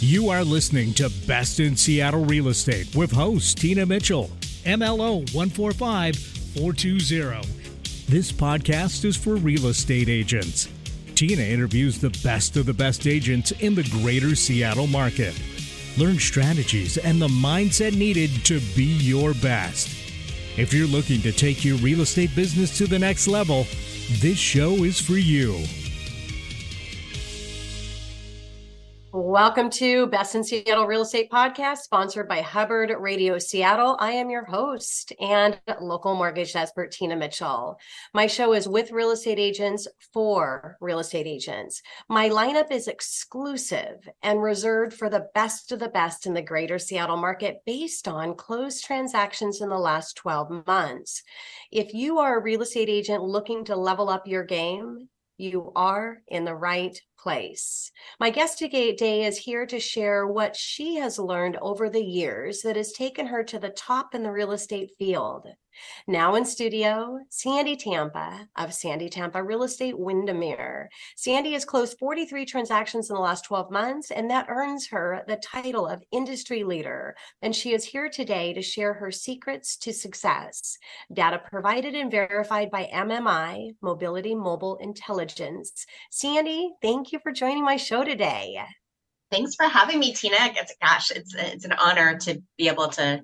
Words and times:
You 0.00 0.28
are 0.28 0.44
listening 0.44 0.94
to 0.94 1.10
Best 1.26 1.58
in 1.58 1.76
Seattle 1.76 2.24
Real 2.24 2.46
Estate 2.46 2.94
with 2.94 3.10
host 3.10 3.58
Tina 3.58 3.84
Mitchell, 3.84 4.30
MLO 4.64 5.28
145420. 5.34 7.48
This 8.06 8.30
podcast 8.30 9.04
is 9.04 9.16
for 9.16 9.34
real 9.34 9.66
estate 9.66 10.08
agents. 10.08 10.68
Tina 11.16 11.42
interviews 11.42 12.00
the 12.00 12.16
best 12.22 12.56
of 12.56 12.66
the 12.66 12.72
best 12.72 13.08
agents 13.08 13.50
in 13.50 13.74
the 13.74 13.82
greater 14.00 14.36
Seattle 14.36 14.86
market. 14.86 15.34
Learn 15.96 16.20
strategies 16.20 16.96
and 16.96 17.20
the 17.20 17.26
mindset 17.26 17.96
needed 17.96 18.30
to 18.44 18.60
be 18.76 18.84
your 18.84 19.34
best. 19.34 19.88
If 20.56 20.72
you're 20.72 20.86
looking 20.86 21.22
to 21.22 21.32
take 21.32 21.64
your 21.64 21.76
real 21.78 22.02
estate 22.02 22.36
business 22.36 22.78
to 22.78 22.86
the 22.86 23.00
next 23.00 23.26
level, 23.26 23.66
this 24.20 24.38
show 24.38 24.84
is 24.84 25.00
for 25.00 25.16
you. 25.16 25.64
Welcome 29.20 29.68
to 29.70 30.06
Best 30.06 30.36
in 30.36 30.44
Seattle 30.44 30.86
Real 30.86 31.02
Estate 31.02 31.28
Podcast, 31.28 31.78
sponsored 31.78 32.28
by 32.28 32.40
Hubbard 32.40 32.94
Radio 33.00 33.36
Seattle. 33.40 33.96
I 33.98 34.12
am 34.12 34.30
your 34.30 34.44
host 34.44 35.12
and 35.20 35.60
local 35.80 36.14
mortgage 36.14 36.54
expert, 36.54 36.92
Tina 36.92 37.16
Mitchell. 37.16 37.80
My 38.14 38.28
show 38.28 38.52
is 38.52 38.68
with 38.68 38.92
real 38.92 39.10
estate 39.10 39.40
agents 39.40 39.88
for 40.14 40.76
real 40.80 41.00
estate 41.00 41.26
agents. 41.26 41.82
My 42.08 42.28
lineup 42.28 42.70
is 42.70 42.86
exclusive 42.86 44.08
and 44.22 44.40
reserved 44.40 44.94
for 44.94 45.10
the 45.10 45.26
best 45.34 45.72
of 45.72 45.80
the 45.80 45.88
best 45.88 46.24
in 46.24 46.32
the 46.32 46.40
greater 46.40 46.78
Seattle 46.78 47.16
market 47.16 47.56
based 47.66 48.06
on 48.06 48.36
closed 48.36 48.84
transactions 48.84 49.60
in 49.60 49.68
the 49.68 49.78
last 49.78 50.14
12 50.14 50.64
months. 50.68 51.24
If 51.72 51.92
you 51.92 52.20
are 52.20 52.38
a 52.38 52.42
real 52.42 52.62
estate 52.62 52.88
agent 52.88 53.24
looking 53.24 53.64
to 53.64 53.74
level 53.74 54.10
up 54.10 54.28
your 54.28 54.44
game, 54.44 55.08
you 55.38 55.72
are 55.74 56.20
in 56.28 56.44
the 56.44 56.54
right 56.54 57.00
place. 57.18 57.90
My 58.20 58.30
guest 58.30 58.58
today 58.58 59.24
is 59.24 59.38
here 59.38 59.64
to 59.66 59.80
share 59.80 60.26
what 60.26 60.54
she 60.54 60.96
has 60.96 61.18
learned 61.18 61.56
over 61.62 61.88
the 61.88 62.04
years 62.04 62.62
that 62.62 62.76
has 62.76 62.92
taken 62.92 63.26
her 63.26 63.42
to 63.44 63.58
the 63.58 63.70
top 63.70 64.14
in 64.14 64.22
the 64.22 64.32
real 64.32 64.52
estate 64.52 64.90
field. 64.98 65.46
Now 66.06 66.34
in 66.34 66.44
studio, 66.44 67.18
Sandi 67.28 67.76
Tampa 67.76 68.48
of 68.56 68.72
Sandi 68.72 69.08
Tampa 69.08 69.42
Real 69.42 69.62
Estate 69.62 69.98
Windermere. 69.98 70.88
Sandi 71.16 71.52
has 71.52 71.64
closed 71.64 71.98
43 71.98 72.44
transactions 72.44 73.10
in 73.10 73.14
the 73.14 73.20
last 73.20 73.44
12 73.44 73.70
months, 73.70 74.10
and 74.10 74.30
that 74.30 74.46
earns 74.48 74.88
her 74.88 75.22
the 75.26 75.36
title 75.36 75.86
of 75.86 76.02
industry 76.12 76.64
leader. 76.64 77.14
And 77.42 77.54
she 77.54 77.72
is 77.74 77.84
here 77.84 78.08
today 78.08 78.52
to 78.54 78.62
share 78.62 78.94
her 78.94 79.10
secrets 79.10 79.76
to 79.78 79.92
success. 79.92 80.78
Data 81.12 81.40
provided 81.50 81.94
and 81.94 82.10
verified 82.10 82.70
by 82.70 82.90
MMI, 82.92 83.74
Mobility 83.82 84.34
Mobile 84.34 84.76
Intelligence. 84.76 85.86
Sandi, 86.10 86.70
thank 86.82 87.12
you 87.12 87.18
for 87.18 87.32
joining 87.32 87.64
my 87.64 87.76
show 87.76 88.04
today. 88.04 88.58
Thanks 89.30 89.54
for 89.54 89.66
having 89.66 89.98
me, 89.98 90.14
Tina. 90.14 90.36
Gosh, 90.82 91.10
it's 91.10 91.34
it's 91.34 91.64
an 91.64 91.72
honor 91.72 92.16
to 92.20 92.42
be 92.56 92.68
able 92.68 92.88
to 92.88 93.22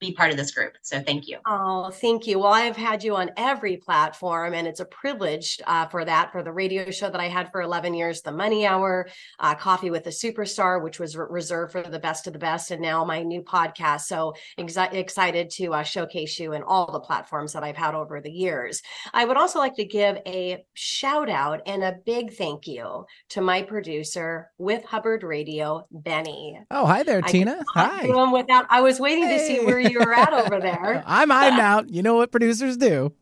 be 0.00 0.12
part 0.12 0.30
of 0.30 0.36
this 0.36 0.50
group. 0.50 0.72
So 0.82 1.00
thank 1.00 1.28
you. 1.28 1.38
Oh, 1.46 1.90
thank 1.90 2.26
you. 2.26 2.38
Well, 2.38 2.52
I've 2.52 2.76
had 2.76 3.04
you 3.04 3.14
on 3.16 3.30
every 3.36 3.76
platform, 3.76 4.54
and 4.54 4.66
it's 4.66 4.80
a 4.80 4.86
privilege 4.86 5.60
uh, 5.66 5.86
for 5.86 6.04
that. 6.06 6.32
For 6.32 6.42
the 6.42 6.52
radio 6.52 6.90
show 6.90 7.10
that 7.10 7.20
I 7.20 7.28
had 7.28 7.52
for 7.52 7.60
11 7.60 7.92
years, 7.92 8.22
the 8.22 8.32
Money 8.32 8.66
Hour, 8.66 9.08
uh, 9.38 9.54
Coffee 9.54 9.90
with 9.90 10.06
a 10.06 10.10
Superstar, 10.10 10.82
which 10.82 10.98
was 10.98 11.16
re- 11.16 11.26
reserved 11.28 11.72
for 11.72 11.82
the 11.82 11.98
best 11.98 12.26
of 12.26 12.32
the 12.32 12.38
best, 12.38 12.70
and 12.70 12.80
now 12.80 13.04
my 13.04 13.22
new 13.22 13.42
podcast. 13.42 14.02
So 14.02 14.32
ex- 14.56 14.76
excited 14.76 15.50
to 15.50 15.74
uh, 15.74 15.82
showcase 15.82 16.38
you 16.40 16.54
in 16.54 16.62
all 16.62 16.90
the 16.90 17.00
platforms 17.00 17.52
that 17.52 17.62
I've 17.62 17.76
had 17.76 17.94
over 17.94 18.20
the 18.22 18.32
years. 18.32 18.80
I 19.12 19.26
would 19.26 19.36
also 19.36 19.58
like 19.58 19.74
to 19.76 19.84
give 19.84 20.16
a 20.26 20.64
shout 20.72 21.28
out 21.28 21.60
and 21.66 21.84
a 21.84 21.96
big 22.06 22.32
thank 22.32 22.66
you 22.66 23.04
to 23.30 23.42
my 23.42 23.60
producer 23.62 24.50
with 24.56 24.82
Hubbard 24.84 25.22
Radio, 25.22 25.86
Benny. 25.90 26.58
Oh, 26.70 26.86
hi 26.86 27.02
there, 27.02 27.20
Tina. 27.20 27.62
Hi. 27.74 28.08
Without, 28.30 28.66
I 28.70 28.80
was 28.80 28.98
waiting 28.98 29.24
hey. 29.24 29.38
to 29.38 29.44
see 29.44 29.64
where 29.64 29.78
you 29.78 29.89
you 29.90 29.98
were 29.98 30.14
at 30.14 30.32
over 30.32 30.60
there. 30.60 31.02
I'm 31.06 31.30
hiding 31.30 31.60
out. 31.60 31.90
You 31.90 32.02
know 32.02 32.16
what 32.16 32.30
producers 32.30 32.76
do. 32.76 33.12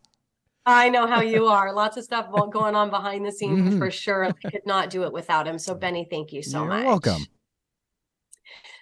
I 0.67 0.91
know 0.91 1.07
how 1.07 1.23
you 1.23 1.47
are. 1.47 1.73
Lots 1.73 1.97
of 1.97 2.05
stuff 2.05 2.31
going 2.31 2.75
on 2.75 2.91
behind 2.91 3.25
the 3.25 3.33
scenes 3.33 3.71
mm-hmm. 3.71 3.79
for 3.79 3.91
sure. 3.91 4.27
I 4.27 4.33
could 4.51 4.67
not 4.67 4.91
do 4.91 5.05
it 5.05 5.13
without 5.13 5.49
him. 5.49 5.59
So, 5.59 5.75
Benny, 5.75 6.07
thank 6.11 6.33
you 6.33 6.43
so 6.43 6.61
You're 6.61 6.69
much. 6.69 6.85
Welcome. 6.85 7.27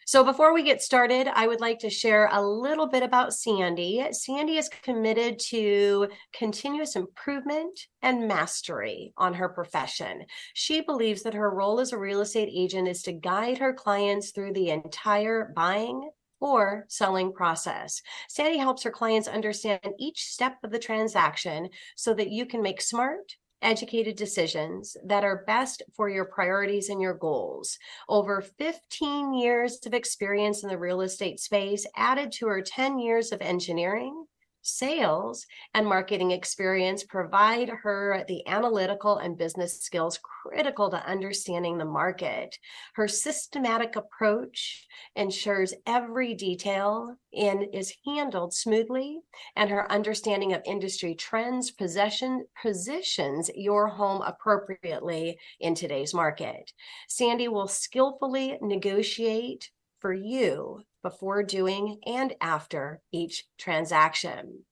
So, 0.09 0.23
before 0.23 0.55
we 0.55 0.63
get 0.63 0.83
started, 0.83 1.27
I 1.27 1.49
would 1.49 1.61
like 1.61 1.81
to 1.81 1.91
share 1.91 2.29
a 2.31 2.41
little 2.41 2.87
bit 2.87 3.03
about 3.03 3.35
Sandi. 3.35 4.05
Sandi 4.13 4.57
is 4.57 4.69
committed 4.69 5.41
to 5.51 6.09
continuous 6.33 6.95
improvement 6.95 7.89
and 8.03 8.29
mastery 8.29 9.13
on 9.17 9.35
her 9.35 9.49
profession. 9.49 10.25
She 10.55 10.81
believes 10.81 11.25
that 11.25 11.35
her 11.35 11.51
role 11.51 11.81
as 11.81 11.93
a 11.93 11.99
real 11.99 12.21
estate 12.21 12.51
agent 12.55 12.87
is 12.87 13.03
to 13.03 13.13
guide 13.13 13.59
her 13.59 13.73
clients 13.73 14.31
through 14.31 14.53
the 14.53 14.71
entire 14.71 15.53
buying, 15.57 16.09
or 16.41 16.85
selling 16.89 17.33
process. 17.33 18.03
Sandy 18.29 18.59
helps 18.59 18.83
her 18.83 18.91
clients 18.91 19.29
understand 19.29 19.81
each 19.99 20.25
step 20.25 20.57
of 20.63 20.71
the 20.71 20.79
transaction 20.79 21.69
so 21.97 22.15
that 22.15 22.31
you 22.31 22.47
can 22.47 22.63
make 22.63 22.81
smart, 22.81 23.37
educated 23.63 24.17
decisions 24.17 24.97
that 25.05 25.25
are 25.25 25.45
best 25.47 25.83
for 25.95 26.09
your 26.09 26.27
priorities 26.27 26.89
and 26.89 27.01
your 27.01 27.15
goals. 27.15 27.79
Over 28.09 28.43
15 28.43 29.35
years 29.35 29.79
of 29.87 29.95
experience 29.95 30.63
in 30.63 30.69
the 30.69 30.79
real 30.79 31.01
estate 31.01 31.41
space, 31.41 31.87
added 31.97 32.33
to 32.33 32.47
her 32.47 32.63
10 32.63 32.99
years 32.99 33.33
of 33.33 33.41
engineering, 33.41 34.27
sales 34.67 35.47
and 35.75 35.87
marketing 35.87 36.33
experience 36.33 37.05
provide 37.05 37.69
her 37.69 38.25
the 38.29 38.47
analytical 38.47 39.19
and 39.19 39.39
business 39.39 39.81
skills 39.81 40.19
critical 40.23 40.91
to 40.91 41.07
understanding 41.07 41.79
the 41.79 41.85
market. 41.85 42.57
Her 42.95 43.09
systematic 43.09 43.97
approach 43.97 44.87
ensures 45.15 45.75
every 45.87 46.35
detail 46.35 47.17
in 47.33 47.63
is 47.73 47.95
handled 48.07 48.55
smoothly, 48.55 49.21
and 49.55 49.71
her 49.71 49.91
understanding 49.91 50.53
of 50.53 50.63
industry 50.65 51.15
trends 51.15 51.71
possession 51.71 52.47
positions 52.61 53.51
your 53.55 53.89
home 53.89 54.23
appropriately 54.23 55.39
in 55.61 55.75
today's 55.75 56.13
market. 56.13 56.73
Sandi 57.09 57.49
will 57.49 57.69
skillfully 57.69 58.59
negotiate 58.61 59.71
for 60.01 60.13
you 60.13 60.83
before 61.07 61.45
doing 61.45 62.01
and 62.05 62.35
after 62.41 63.01
each 63.13 63.45
transaction. 63.59 64.65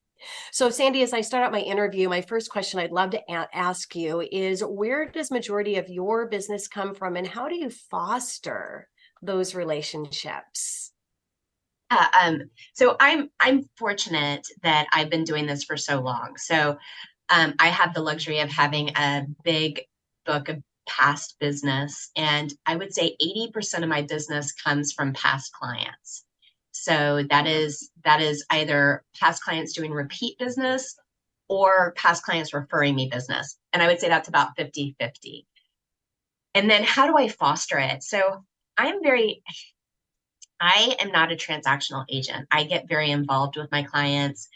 So, 0.51 0.69
Sandi, 0.69 1.01
as 1.01 1.13
I 1.13 1.21
start 1.21 1.45
out 1.45 1.53
my 1.53 1.61
interview, 1.61 2.09
my 2.09 2.21
first 2.21 2.49
question 2.49 2.77
I'd 2.77 2.91
love 2.91 3.11
to 3.11 3.21
a- 3.29 3.47
ask 3.53 3.95
you 3.95 4.19
is 4.19 4.61
where 4.61 5.09
does 5.09 5.31
majority 5.31 5.77
of 5.77 5.87
your 5.87 6.27
business 6.27 6.67
come 6.67 6.93
from 6.93 7.15
and 7.15 7.25
how 7.25 7.47
do 7.47 7.55
you 7.55 7.69
foster 7.69 8.89
those 9.21 9.55
relationships? 9.55 10.91
Uh, 11.89 12.05
um, 12.21 12.41
so 12.73 12.97
I'm 12.99 13.29
I'm 13.39 13.69
fortunate 13.77 14.45
that 14.61 14.87
I've 14.91 15.09
been 15.09 15.23
doing 15.23 15.45
this 15.45 15.63
for 15.63 15.77
so 15.77 16.01
long. 16.01 16.33
So 16.35 16.77
um, 17.29 17.53
I 17.59 17.67
have 17.67 17.93
the 17.93 18.01
luxury 18.01 18.39
of 18.39 18.49
having 18.49 18.89
a 18.97 19.25
big 19.45 19.83
book 20.25 20.49
of 20.49 20.61
past 20.87 21.35
business, 21.39 22.11
and 22.15 22.53
I 22.65 22.75
would 22.75 22.93
say 22.93 23.15
80% 23.21 23.83
of 23.83 23.89
my 23.89 24.01
business 24.01 24.51
comes 24.51 24.93
from 24.93 25.13
past 25.13 25.53
clients. 25.53 26.25
So 26.71 27.23
that 27.29 27.47
is 27.47 27.89
that 28.03 28.21
is 28.21 28.45
either 28.51 29.03
past 29.19 29.43
clients 29.43 29.73
doing 29.73 29.91
repeat 29.91 30.37
business 30.37 30.95
or 31.47 31.93
past 31.93 32.23
clients 32.23 32.53
referring 32.53 32.95
me 32.95 33.09
business. 33.09 33.57
And 33.71 33.81
I 33.81 33.87
would 33.87 33.99
say 33.99 34.09
that's 34.09 34.27
about 34.27 34.57
50-50. 34.57 35.45
And 36.53 36.69
then 36.69 36.83
how 36.83 37.07
do 37.07 37.17
I 37.17 37.27
foster 37.27 37.77
it? 37.77 38.03
So 38.03 38.43
I 38.77 38.87
am 38.87 39.01
very 39.01 39.41
I 40.59 40.95
am 40.99 41.11
not 41.11 41.31
a 41.31 41.35
transactional 41.35 42.05
agent. 42.09 42.47
I 42.51 42.63
get 42.63 42.87
very 42.87 43.11
involved 43.11 43.57
with 43.57 43.71
my 43.71 43.83
clients. 43.83 44.47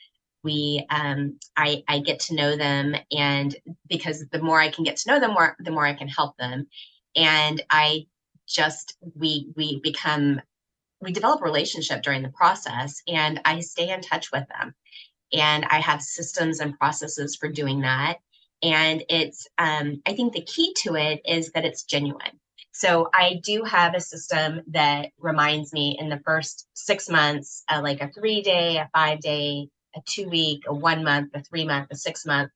We 0.43 0.85
um 0.89 1.37
I 1.57 1.83
I 1.87 1.99
get 1.99 2.19
to 2.21 2.35
know 2.35 2.55
them 2.55 2.95
and 3.11 3.55
because 3.87 4.25
the 4.31 4.41
more 4.41 4.59
I 4.59 4.69
can 4.69 4.83
get 4.83 4.97
to 4.97 5.09
know 5.09 5.19
them 5.19 5.31
more 5.31 5.55
the 5.59 5.71
more 5.71 5.85
I 5.85 5.93
can 5.93 6.07
help 6.07 6.37
them. 6.37 6.67
And 7.15 7.61
I 7.69 8.07
just 8.47 8.97
we 9.15 9.47
we 9.55 9.79
become 9.81 10.41
we 11.01 11.11
develop 11.11 11.41
a 11.41 11.45
relationship 11.45 12.01
during 12.01 12.23
the 12.23 12.29
process 12.29 13.01
and 13.07 13.39
I 13.45 13.59
stay 13.61 13.89
in 13.89 14.01
touch 14.01 14.31
with 14.31 14.45
them. 14.49 14.75
And 15.31 15.65
I 15.69 15.79
have 15.79 16.01
systems 16.01 16.59
and 16.59 16.77
processes 16.77 17.35
for 17.35 17.47
doing 17.49 17.81
that. 17.81 18.17
And 18.61 19.03
it's, 19.09 19.47
um, 19.57 20.01
I 20.05 20.13
think 20.13 20.33
the 20.33 20.41
key 20.41 20.73
to 20.79 20.95
it 20.95 21.21
is 21.25 21.51
that 21.51 21.65
it's 21.65 21.83
genuine. 21.83 22.39
So 22.71 23.09
I 23.13 23.39
do 23.43 23.63
have 23.63 23.95
a 23.95 24.01
system 24.01 24.61
that 24.71 25.11
reminds 25.17 25.71
me 25.73 25.97
in 25.99 26.09
the 26.09 26.21
first 26.25 26.67
six 26.73 27.09
months, 27.09 27.63
uh, 27.69 27.81
like 27.83 28.01
a 28.01 28.09
three 28.09 28.41
day, 28.41 28.77
a 28.77 28.89
five 28.93 29.19
day, 29.21 29.69
a 29.95 30.01
two 30.05 30.29
week, 30.29 30.63
a 30.67 30.73
one 30.73 31.03
month, 31.03 31.31
a 31.33 31.43
three 31.43 31.65
month, 31.65 31.87
a 31.91 31.95
six 31.95 32.25
month 32.25 32.51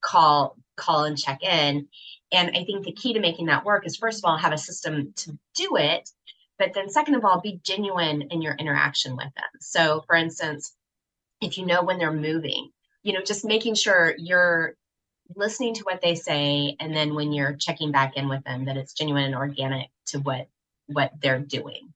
call, 0.00 0.56
call 0.76 1.04
and 1.04 1.18
check 1.18 1.42
in. 1.42 1.88
And 2.32 2.50
I 2.50 2.64
think 2.64 2.84
the 2.84 2.92
key 2.92 3.12
to 3.14 3.20
making 3.20 3.46
that 3.46 3.64
work 3.64 3.86
is 3.86 3.96
first 3.96 4.18
of 4.18 4.24
all, 4.24 4.36
have 4.36 4.52
a 4.52 4.58
system 4.58 5.12
to 5.16 5.38
do 5.54 5.76
it 5.76 6.10
but 6.58 6.72
then, 6.74 6.88
second 6.88 7.16
of 7.16 7.24
all, 7.24 7.40
be 7.40 7.60
genuine 7.64 8.22
in 8.22 8.40
your 8.40 8.54
interaction 8.54 9.16
with 9.16 9.32
them. 9.34 9.48
So, 9.60 10.04
for 10.06 10.14
instance, 10.14 10.74
if 11.40 11.58
you 11.58 11.66
know 11.66 11.82
when 11.82 11.98
they're 11.98 12.12
moving, 12.12 12.70
you 13.02 13.12
know, 13.12 13.22
just 13.22 13.44
making 13.44 13.74
sure 13.74 14.14
you're 14.18 14.74
listening 15.34 15.74
to 15.74 15.82
what 15.82 16.00
they 16.00 16.14
say. 16.14 16.76
And 16.78 16.94
then 16.94 17.14
when 17.14 17.32
you're 17.32 17.54
checking 17.54 17.90
back 17.90 18.16
in 18.16 18.28
with 18.28 18.44
them, 18.44 18.66
that 18.66 18.76
it's 18.76 18.92
genuine 18.92 19.24
and 19.24 19.34
organic 19.34 19.88
to 20.06 20.20
what 20.20 20.48
what 20.86 21.12
they're 21.20 21.40
doing. 21.40 21.92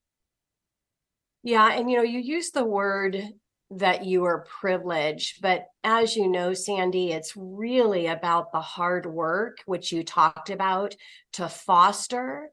Yeah, 1.41 1.71
and 1.71 1.89
you 1.89 1.97
know, 1.97 2.03
you 2.03 2.19
use 2.19 2.51
the 2.51 2.65
word 2.65 3.33
that 3.71 4.03
you 4.03 4.25
are 4.25 4.45
privileged, 4.59 5.41
but 5.41 5.67
as 5.83 6.15
you 6.15 6.27
know, 6.27 6.53
Sandi, 6.53 7.11
it's 7.11 7.33
really 7.35 8.07
about 8.07 8.51
the 8.51 8.61
hard 8.61 9.05
work 9.05 9.59
which 9.65 9.91
you 9.91 10.03
talked 10.03 10.49
about 10.49 10.95
to 11.33 11.47
foster, 11.47 12.49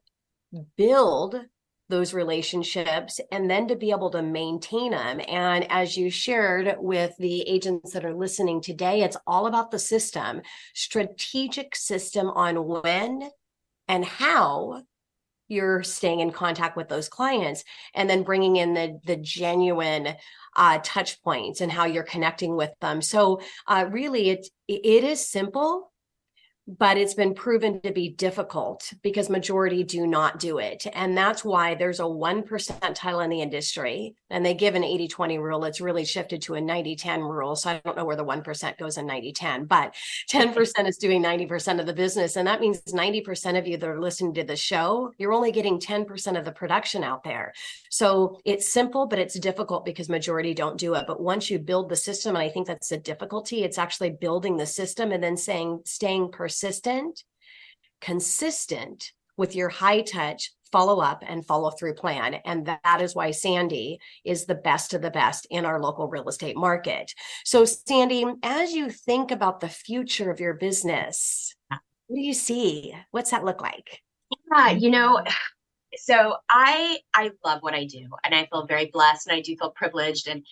build 0.77 1.41
those 1.89 2.13
relationships 2.13 3.21
and 3.31 3.49
then 3.49 3.69
to 3.69 3.77
be 3.77 3.91
able 3.91 4.11
to 4.11 4.23
maintain 4.23 4.91
them. 4.91 5.21
And 5.29 5.71
as 5.71 5.97
you 5.97 6.11
shared 6.11 6.75
with 6.79 7.17
the 7.19 7.43
agents 7.43 7.93
that 7.93 8.05
are 8.05 8.15
listening 8.15 8.61
today, 8.61 9.03
it's 9.03 9.17
all 9.27 9.47
about 9.47 9.71
the 9.71 9.79
system, 9.79 10.43
strategic 10.75 11.77
system 11.77 12.29
on 12.29 12.57
when 12.67 13.31
and 13.89 14.05
how 14.05 14.83
you're 15.49 15.83
staying 15.83 16.21
in 16.21 16.31
contact 16.31 16.77
with 16.77 16.89
those 16.89 17.09
clients 17.09 17.65
and 17.95 18.09
then 18.09 18.23
bringing 18.23 18.57
in 18.57 18.75
the 18.75 18.99
the 19.07 19.17
genuine 19.17 20.15
uh, 20.57 20.79
touch 20.83 21.23
points 21.23 21.61
and 21.61 21.71
how 21.71 21.85
you're 21.85 22.03
connecting 22.03 22.57
with 22.57 22.71
them. 22.81 23.03
So 23.03 23.41
uh, 23.67 23.87
really 23.91 24.31
it 24.31 24.49
it 24.69 25.05
is 25.05 25.29
simple 25.29 25.93
but 26.67 26.97
it's 26.97 27.15
been 27.15 27.33
proven 27.33 27.81
to 27.81 27.93
be 27.93 28.09
difficult 28.09 28.93
because 29.03 29.31
majority 29.31 29.85
do 29.85 30.07
not 30.07 30.41
do 30.41 30.59
it. 30.59 30.85
And 30.95 31.17
that's 31.17 31.45
why 31.45 31.77
there's 31.77 32.01
a 32.01 32.09
1 32.09 32.43
percentile 32.43 33.23
in 33.23 33.31
the 33.31 33.41
industry 33.41 34.17
and 34.31 34.45
they 34.45 34.55
give 34.55 34.75
an 34.75 34.83
80-20 34.83 35.41
rule. 35.41 35.65
It's 35.65 35.81
really 35.81 36.05
shifted 36.05 36.43
to 36.43 36.57
a 36.57 36.61
90-10 36.61 37.21
rule. 37.21 37.55
So 37.55 37.71
i 37.71 37.81
don't 37.85 37.97
know 37.97 38.05
where 38.05 38.17
the 38.17 38.25
1% 38.25 38.79
goes 38.79 38.99
in 38.99 39.07
90-10 39.07 39.69
but 39.69 39.95
10% 40.29 40.89
is 40.89 40.97
doing 40.97 41.23
90% 41.23 41.79
of 41.79 41.87
the 41.87 41.93
business. 41.93 42.35
And 42.35 42.49
that 42.49 42.61
means 42.61 42.81
90% 42.83 43.59
of 43.59 43.69
you 43.69 43.77
that 43.77 43.89
are 43.89 44.01
listening 44.01 44.35
to 44.35 44.45
the 44.45 44.57
show 44.57 45.13
you're 45.19 45.33
only 45.33 45.53
getting 45.53 45.79
10% 45.79 46.39
of 46.39 46.45
the 46.45 46.53
production 46.53 47.05
out 47.05 47.23
there. 47.23 47.53
So 47.91 48.41
it's 48.45 48.73
simple 48.73 49.07
but 49.07 49.21
it's 49.21 49.39
difficult 49.39 49.85
because 49.85 50.09
majority 50.09 50.53
don't 50.53 50.79
do 50.79 50.95
it. 50.95 51.07
But 51.07 51.21
once 51.21 51.49
you 51.49 51.61
build 51.61 51.89
the 51.89 51.97
system 51.97 52.35
and 52.35 52.45
i 52.45 52.49
think 52.49 52.67
that's 52.67 52.89
the 52.89 52.97
difficulty 52.97 53.63
it's 53.63 53.79
actually 53.79 54.11
building 54.11 54.57
the 54.57 54.67
system 54.67 55.13
and 55.13 55.23
then 55.23 55.37
saying 55.37 55.81
staying 55.85 56.31
per 56.33 56.49
persistent, 56.57 57.23
consistent 58.01 59.13
with 59.37 59.55
your 59.55 59.69
high 59.69 60.01
touch 60.01 60.53
follow 60.73 61.01
up 61.01 61.23
and 61.27 61.47
follow 61.47 61.71
through 61.71 61.95
plan. 61.95 62.35
And 62.45 62.67
that 62.67 63.01
is 63.01 63.15
why 63.15 63.31
Sandi 63.31 63.99
is 64.25 64.47
the 64.47 64.55
best 64.55 64.95
of 64.95 65.03
the 65.03 65.11
best 65.11 65.47
in 65.51 65.65
our 65.65 65.81
local 65.81 66.09
real 66.09 66.29
estate 66.29 66.57
market. 66.57 67.13
So, 67.45 67.65
Sandi, 67.65 68.25
as 68.43 68.73
you 68.73 68.91
think 68.91 69.31
about 69.31 69.61
the 69.61 69.69
future 69.69 70.31
of 70.31 70.41
your 70.41 70.55
business, 70.55 71.55
what 71.69 72.17
do 72.17 72.21
you 72.21 72.35
see? 72.35 72.95
What's 73.11 73.31
that 73.31 73.45
look 73.45 73.61
like? 73.61 74.01
Yeah, 74.53 74.71
you 74.71 74.91
know, 74.91 75.23
so 75.97 76.37
I 76.49 76.99
I 77.15 77.31
love 77.45 77.63
what 77.63 77.75
I 77.75 77.85
do 77.85 78.09
and 78.25 78.35
I 78.35 78.47
feel 78.47 78.67
very 78.67 78.87
blessed 78.87 79.29
and 79.29 79.37
I 79.37 79.41
do 79.41 79.55
feel 79.57 79.71
privileged 79.71 80.27
and 80.27 80.45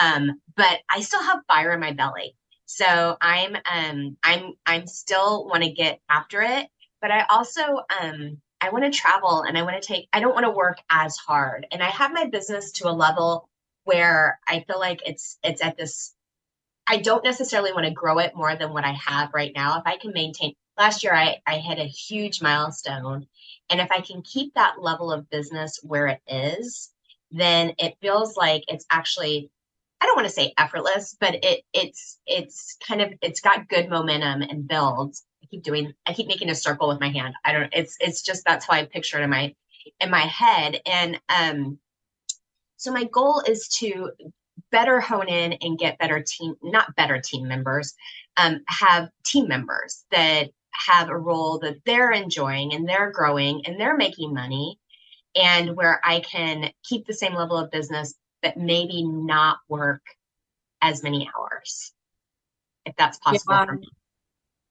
um 0.00 0.40
but 0.56 0.80
I 0.90 1.00
still 1.00 1.22
have 1.22 1.40
fire 1.48 1.72
in 1.72 1.80
my 1.80 1.92
belly. 1.92 2.34
So 2.74 3.18
I'm 3.20 3.54
um 3.70 4.16
I'm 4.22 4.54
I'm 4.64 4.86
still 4.86 5.46
want 5.46 5.62
to 5.62 5.70
get 5.70 6.00
after 6.08 6.40
it, 6.40 6.68
but 7.02 7.10
I 7.10 7.26
also 7.28 7.60
um 8.00 8.40
I 8.62 8.70
want 8.70 8.90
to 8.90 8.98
travel 8.98 9.42
and 9.42 9.58
I 9.58 9.62
want 9.62 9.80
to 9.80 9.86
take 9.86 10.08
I 10.14 10.20
don't 10.20 10.32
want 10.32 10.46
to 10.46 10.50
work 10.50 10.78
as 10.90 11.18
hard. 11.18 11.66
And 11.70 11.82
I 11.82 11.88
have 11.90 12.14
my 12.14 12.24
business 12.26 12.72
to 12.72 12.88
a 12.88 12.90
level 12.92 13.46
where 13.84 14.40
I 14.48 14.60
feel 14.60 14.78
like 14.80 15.00
it's 15.04 15.38
it's 15.44 15.62
at 15.62 15.76
this 15.76 16.14
I 16.86 16.98
don't 16.98 17.24
necessarily 17.24 17.72
want 17.74 17.86
to 17.86 17.92
grow 17.92 18.18
it 18.20 18.34
more 18.36 18.56
than 18.56 18.72
what 18.72 18.84
I 18.84 18.92
have 18.92 19.34
right 19.34 19.52
now. 19.54 19.78
If 19.78 19.84
I 19.86 19.98
can 19.98 20.12
maintain 20.14 20.54
last 20.78 21.04
year 21.04 21.14
I 21.14 21.42
I 21.46 21.58
hit 21.58 21.78
a 21.78 21.84
huge 21.84 22.40
milestone 22.40 23.26
and 23.68 23.80
if 23.82 23.90
I 23.92 24.00
can 24.00 24.22
keep 24.22 24.54
that 24.54 24.80
level 24.80 25.12
of 25.12 25.28
business 25.28 25.78
where 25.82 26.06
it 26.06 26.22
is, 26.26 26.90
then 27.30 27.74
it 27.78 27.98
feels 28.00 28.34
like 28.36 28.64
it's 28.68 28.86
actually 28.90 29.50
I 30.02 30.06
don't 30.06 30.16
want 30.16 30.26
to 30.26 30.34
say 30.34 30.52
effortless, 30.58 31.16
but 31.20 31.36
it 31.44 31.62
it's 31.72 32.18
it's 32.26 32.76
kind 32.86 33.00
of 33.00 33.12
it's 33.22 33.40
got 33.40 33.68
good 33.68 33.88
momentum 33.88 34.42
and 34.42 34.66
builds. 34.66 35.24
I 35.44 35.46
keep 35.46 35.62
doing 35.62 35.92
I 36.06 36.12
keep 36.12 36.26
making 36.26 36.50
a 36.50 36.56
circle 36.56 36.88
with 36.88 36.98
my 36.98 37.08
hand. 37.10 37.34
I 37.44 37.52
don't 37.52 37.72
it's 37.72 37.96
it's 38.00 38.20
just 38.20 38.44
that's 38.44 38.66
how 38.66 38.74
I 38.74 38.84
picture 38.84 39.20
it 39.20 39.22
in 39.22 39.30
my 39.30 39.54
in 40.00 40.10
my 40.10 40.22
head. 40.22 40.80
And 40.86 41.20
um 41.28 41.78
so 42.78 42.92
my 42.92 43.04
goal 43.04 43.44
is 43.46 43.68
to 43.78 44.10
better 44.72 44.98
hone 45.00 45.28
in 45.28 45.52
and 45.60 45.78
get 45.78 46.00
better 46.00 46.24
team 46.26 46.56
not 46.64 46.96
better 46.96 47.20
team 47.20 47.46
members 47.46 47.94
um 48.38 48.60
have 48.66 49.08
team 49.24 49.46
members 49.46 50.04
that 50.10 50.48
have 50.72 51.10
a 51.10 51.16
role 51.16 51.60
that 51.60 51.76
they're 51.86 52.10
enjoying 52.10 52.74
and 52.74 52.88
they're 52.88 53.12
growing 53.12 53.64
and 53.66 53.78
they're 53.78 53.96
making 53.96 54.34
money 54.34 54.80
and 55.36 55.76
where 55.76 56.00
I 56.04 56.20
can 56.20 56.70
keep 56.82 57.06
the 57.06 57.14
same 57.14 57.34
level 57.34 57.56
of 57.56 57.70
business 57.70 58.14
but 58.42 58.56
maybe 58.56 59.04
not 59.04 59.58
work 59.68 60.02
as 60.80 61.02
many 61.02 61.30
hours 61.36 61.92
if 62.84 62.94
that's 62.96 63.18
possible 63.18 63.54
yeah. 63.54 63.74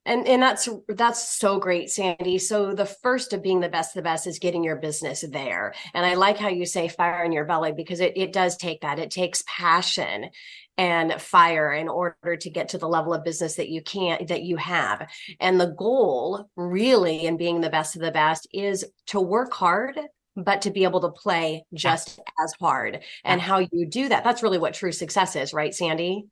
And 0.03 0.25
and 0.27 0.41
that's 0.41 0.67
that's 0.87 1.37
so 1.37 1.59
great, 1.59 1.91
Sandi. 1.91 2.39
So 2.39 2.73
the 2.73 2.87
first 2.87 3.33
of 3.33 3.43
being 3.43 3.59
the 3.59 3.69
best, 3.69 3.95
of 3.95 3.99
the 3.99 4.09
best 4.09 4.25
is 4.25 4.39
getting 4.39 4.63
your 4.63 4.77
business 4.77 5.23
there. 5.29 5.75
And 5.93 6.03
I 6.03 6.15
like 6.15 6.37
how 6.37 6.47
you 6.47 6.65
say 6.65 6.87
fire 6.87 7.23
in 7.23 7.31
your 7.31 7.45
belly 7.45 7.71
because 7.71 7.99
it, 7.99 8.13
it 8.15 8.33
does 8.33 8.57
take 8.57 8.81
that. 8.81 8.97
It 8.97 9.11
takes 9.11 9.43
passion 9.45 10.31
and 10.75 11.21
fire 11.21 11.71
in 11.71 11.87
order 11.87 12.35
to 12.35 12.49
get 12.49 12.69
to 12.69 12.79
the 12.79 12.87
level 12.87 13.13
of 13.13 13.23
business 13.23 13.55
that 13.55 13.69
you 13.69 13.83
can't 13.83 14.27
that 14.29 14.41
you 14.41 14.57
have. 14.57 15.07
And 15.39 15.61
the 15.61 15.75
goal 15.77 16.49
really 16.55 17.27
in 17.27 17.37
being 17.37 17.61
the 17.61 17.69
best 17.69 17.95
of 17.95 18.01
the 18.01 18.11
best 18.11 18.47
is 18.51 18.83
to 19.07 19.21
work 19.21 19.53
hard 19.53 19.99
but 20.35 20.61
to 20.61 20.71
be 20.71 20.83
able 20.83 21.01
to 21.01 21.09
play 21.09 21.65
just 21.73 22.19
as 22.43 22.53
hard 22.59 23.01
and 23.23 23.41
how 23.41 23.59
you 23.59 23.85
do 23.85 24.09
that 24.09 24.23
that's 24.23 24.43
really 24.43 24.57
what 24.57 24.73
true 24.73 24.91
success 24.91 25.35
is 25.35 25.53
right 25.53 25.73
sandi 25.73 26.25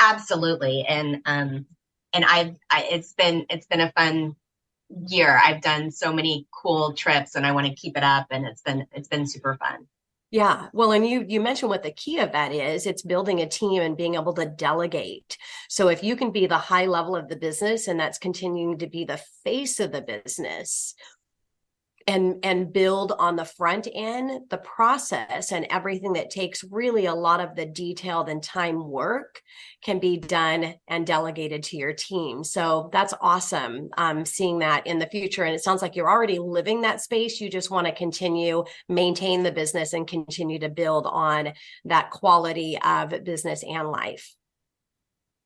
absolutely 0.00 0.84
and 0.88 1.22
um 1.26 1.66
and 2.12 2.24
i've 2.24 2.54
I, 2.70 2.88
it's 2.90 3.12
been 3.14 3.46
it's 3.48 3.66
been 3.66 3.80
a 3.80 3.92
fun 3.92 4.36
year 5.06 5.40
i've 5.44 5.62
done 5.62 5.90
so 5.90 6.12
many 6.12 6.46
cool 6.62 6.92
trips 6.94 7.34
and 7.34 7.46
i 7.46 7.52
want 7.52 7.66
to 7.66 7.74
keep 7.74 7.96
it 7.96 8.02
up 8.02 8.26
and 8.30 8.44
it's 8.44 8.62
been 8.62 8.86
it's 8.92 9.08
been 9.08 9.26
super 9.26 9.56
fun 9.56 9.86
yeah. 10.32 10.68
Well, 10.72 10.92
and 10.92 11.06
you 11.06 11.24
you 11.28 11.40
mentioned 11.40 11.70
what 11.70 11.82
the 11.82 11.90
key 11.90 12.18
of 12.18 12.32
that 12.32 12.52
is. 12.52 12.86
It's 12.86 13.02
building 13.02 13.40
a 13.40 13.48
team 13.48 13.82
and 13.82 13.96
being 13.96 14.14
able 14.14 14.32
to 14.34 14.46
delegate. 14.46 15.36
So 15.68 15.88
if 15.88 16.04
you 16.04 16.14
can 16.14 16.30
be 16.30 16.46
the 16.46 16.56
high 16.56 16.86
level 16.86 17.16
of 17.16 17.28
the 17.28 17.36
business 17.36 17.88
and 17.88 17.98
that's 17.98 18.18
continuing 18.18 18.78
to 18.78 18.86
be 18.86 19.04
the 19.04 19.20
face 19.42 19.80
of 19.80 19.90
the 19.90 20.02
business, 20.02 20.94
and 22.10 22.44
and 22.44 22.72
build 22.72 23.12
on 23.20 23.36
the 23.36 23.44
front 23.44 23.86
end 23.94 24.40
the 24.50 24.58
process 24.58 25.52
and 25.52 25.64
everything 25.70 26.12
that 26.14 26.28
takes 26.28 26.64
really 26.64 27.06
a 27.06 27.14
lot 27.14 27.40
of 27.40 27.54
the 27.54 27.64
detailed 27.64 28.28
and 28.28 28.42
time 28.42 28.88
work 28.88 29.40
can 29.82 30.00
be 30.00 30.16
done 30.16 30.74
and 30.88 31.06
delegated 31.06 31.62
to 31.62 31.76
your 31.76 31.92
team. 31.92 32.42
So 32.42 32.90
that's 32.92 33.14
awesome 33.20 33.90
um, 33.96 34.24
seeing 34.24 34.58
that 34.58 34.86
in 34.88 34.98
the 34.98 35.06
future. 35.06 35.44
And 35.44 35.54
it 35.54 35.62
sounds 35.62 35.82
like 35.82 35.94
you're 35.94 36.10
already 36.10 36.40
living 36.40 36.80
that 36.80 37.00
space. 37.00 37.40
You 37.40 37.48
just 37.48 37.70
want 37.70 37.86
to 37.86 37.92
continue 37.92 38.64
maintain 38.88 39.44
the 39.44 39.52
business 39.52 39.92
and 39.92 40.06
continue 40.06 40.58
to 40.58 40.68
build 40.68 41.06
on 41.06 41.52
that 41.84 42.10
quality 42.10 42.76
of 42.84 43.14
business 43.22 43.62
and 43.62 43.88
life. 43.88 44.34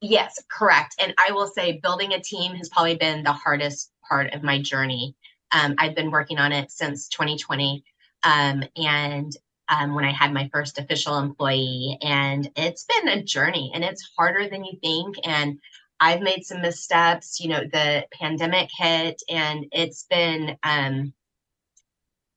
Yes 0.00 0.42
correct. 0.50 0.94
And 0.98 1.14
i 1.18 1.30
will 1.32 1.46
say 1.46 1.80
building 1.82 2.14
a 2.14 2.20
team 2.20 2.54
has 2.54 2.70
probably 2.70 2.96
been 2.96 3.22
the 3.22 3.32
hardest 3.32 3.90
part 4.08 4.32
of 4.32 4.42
my 4.42 4.60
journey 4.60 5.14
um, 5.54 5.74
I've 5.78 5.94
been 5.94 6.10
working 6.10 6.38
on 6.38 6.52
it 6.52 6.70
since 6.70 7.08
2020. 7.08 7.84
Um, 8.22 8.64
and 8.76 9.34
um, 9.68 9.94
when 9.94 10.04
I 10.04 10.10
had 10.10 10.32
my 10.32 10.50
first 10.52 10.78
official 10.78 11.18
employee, 11.18 11.98
and 12.02 12.50
it's 12.56 12.84
been 12.84 13.08
a 13.08 13.22
journey 13.22 13.70
and 13.74 13.82
it's 13.82 14.10
harder 14.16 14.48
than 14.48 14.64
you 14.64 14.78
think. 14.82 15.16
And 15.24 15.58
I've 16.00 16.20
made 16.20 16.44
some 16.44 16.60
missteps. 16.60 17.40
You 17.40 17.48
know, 17.48 17.60
the 17.60 18.06
pandemic 18.12 18.68
hit, 18.76 19.22
and 19.30 19.66
it's 19.72 20.04
been 20.04 20.58
um, 20.62 21.14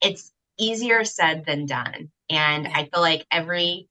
it's 0.02 0.32
easier 0.60 1.04
said 1.04 1.46
than 1.46 1.66
done. 1.66 2.12
And 2.30 2.68
I 2.68 2.86
feel 2.86 3.02
like 3.02 3.26
every 3.32 3.90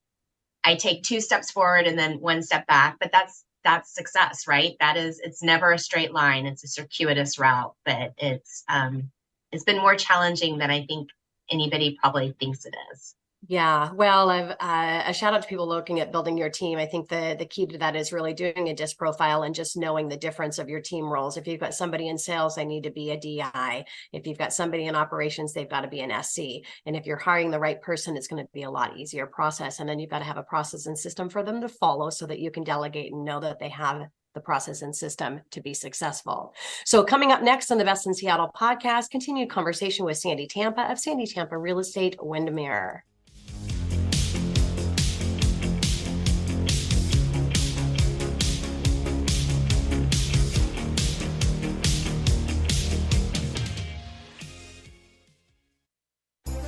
I 0.63 0.75
take 0.75 1.03
two 1.03 1.21
steps 1.21 1.51
forward 1.51 1.85
and 1.85 1.97
then 1.99 2.21
one 2.21 2.43
step 2.43 2.65
back, 2.67 2.97
but 2.99 3.11
that's 3.11 3.43
that's 3.63 3.93
success, 3.93 4.47
right? 4.47 4.77
That 4.79 4.95
is, 4.95 5.19
it's 5.19 5.43
never 5.43 5.73
a 5.73 5.79
straight 5.79 6.13
line. 6.13 6.45
It's 6.45 6.63
a 6.63 6.69
circuitous 6.69 7.37
route, 7.37 7.75
but 7.83 8.13
it's 8.17 8.63
um, 8.69 9.11
it's 9.51 9.63
been 9.63 9.77
more 9.77 9.95
challenging 9.95 10.57
than 10.57 10.71
I 10.71 10.85
think 10.85 11.09
anybody 11.49 11.97
probably 12.01 12.35
thinks 12.39 12.65
it 12.65 12.75
is. 12.93 13.15
Yeah, 13.49 13.91
well, 13.93 14.29
I've 14.29 14.49
uh, 14.59 15.03
a 15.05 15.13
shout 15.13 15.33
out 15.33 15.43
to 15.43 15.47
people 15.47 15.67
looking 15.69 15.99
at 15.99 16.11
building 16.11 16.37
your 16.37 16.49
team. 16.49 16.79
I 16.79 16.87
think 16.87 17.07
the 17.07 17.35
the 17.37 17.45
key 17.45 17.67
to 17.67 17.77
that 17.77 17.95
is 17.95 18.11
really 18.11 18.33
doing 18.33 18.67
a 18.67 18.73
disc 18.73 18.97
profile 18.97 19.43
and 19.43 19.53
just 19.53 19.77
knowing 19.77 20.09
the 20.09 20.17
difference 20.17 20.57
of 20.57 20.67
your 20.67 20.81
team 20.81 21.05
roles. 21.05 21.37
If 21.37 21.47
you've 21.47 21.59
got 21.59 21.75
somebody 21.75 22.09
in 22.09 22.17
sales, 22.17 22.55
they 22.55 22.65
need 22.65 22.83
to 22.83 22.91
be 22.91 23.11
a 23.11 23.17
DI. 23.17 23.85
If 24.11 24.25
you've 24.25 24.39
got 24.39 24.53
somebody 24.53 24.87
in 24.87 24.95
operations, 24.95 25.53
they've 25.53 25.69
got 25.69 25.81
to 25.81 25.87
be 25.87 26.01
an 26.01 26.23
SC. 26.23 26.65
And 26.85 26.95
if 26.95 27.05
you're 27.05 27.15
hiring 27.15 27.51
the 27.51 27.59
right 27.59 27.79
person, 27.79 28.17
it's 28.17 28.27
going 28.27 28.43
to 28.43 28.49
be 28.53 28.63
a 28.63 28.71
lot 28.71 28.97
easier 28.97 29.27
process. 29.27 29.79
And 29.79 29.87
then 29.87 29.99
you've 29.99 30.09
got 30.09 30.19
to 30.19 30.25
have 30.25 30.37
a 30.37 30.43
process 30.43 30.87
and 30.87 30.97
system 30.97 31.29
for 31.29 31.43
them 31.43 31.61
to 31.61 31.69
follow 31.69 32.09
so 32.09 32.25
that 32.25 32.39
you 32.39 32.49
can 32.49 32.63
delegate 32.63 33.13
and 33.13 33.23
know 33.23 33.39
that 33.39 33.59
they 33.59 33.69
have 33.69 34.07
the 34.37 34.41
process 34.41 34.83
and 34.83 34.95
system 34.95 35.41
to 35.49 35.61
be 35.61 35.73
successful. 35.73 36.53
So, 36.85 37.03
coming 37.03 37.31
up 37.31 37.41
next 37.41 37.71
on 37.71 37.79
the 37.79 37.85
Best 37.85 38.05
in 38.05 38.13
Seattle 38.13 38.51
podcast, 38.55 39.09
continued 39.09 39.49
conversation 39.49 40.05
with 40.05 40.17
Sandi 40.17 40.45
Tampa 40.47 40.91
of 40.91 40.99
Sandi 40.99 41.25
Tampa 41.25 41.57
Real 41.57 41.79
Estate 41.79 42.15
Windermere. 42.21 43.03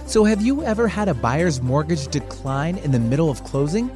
So, 0.07 0.23
have 0.23 0.41
you 0.41 0.63
ever 0.63 0.87
had 0.87 1.07
a 1.07 1.13
buyer's 1.13 1.61
mortgage 1.61 2.07
decline 2.07 2.77
in 2.79 2.91
the 2.91 2.99
middle 2.99 3.29
of 3.29 3.43
closing? 3.43 3.91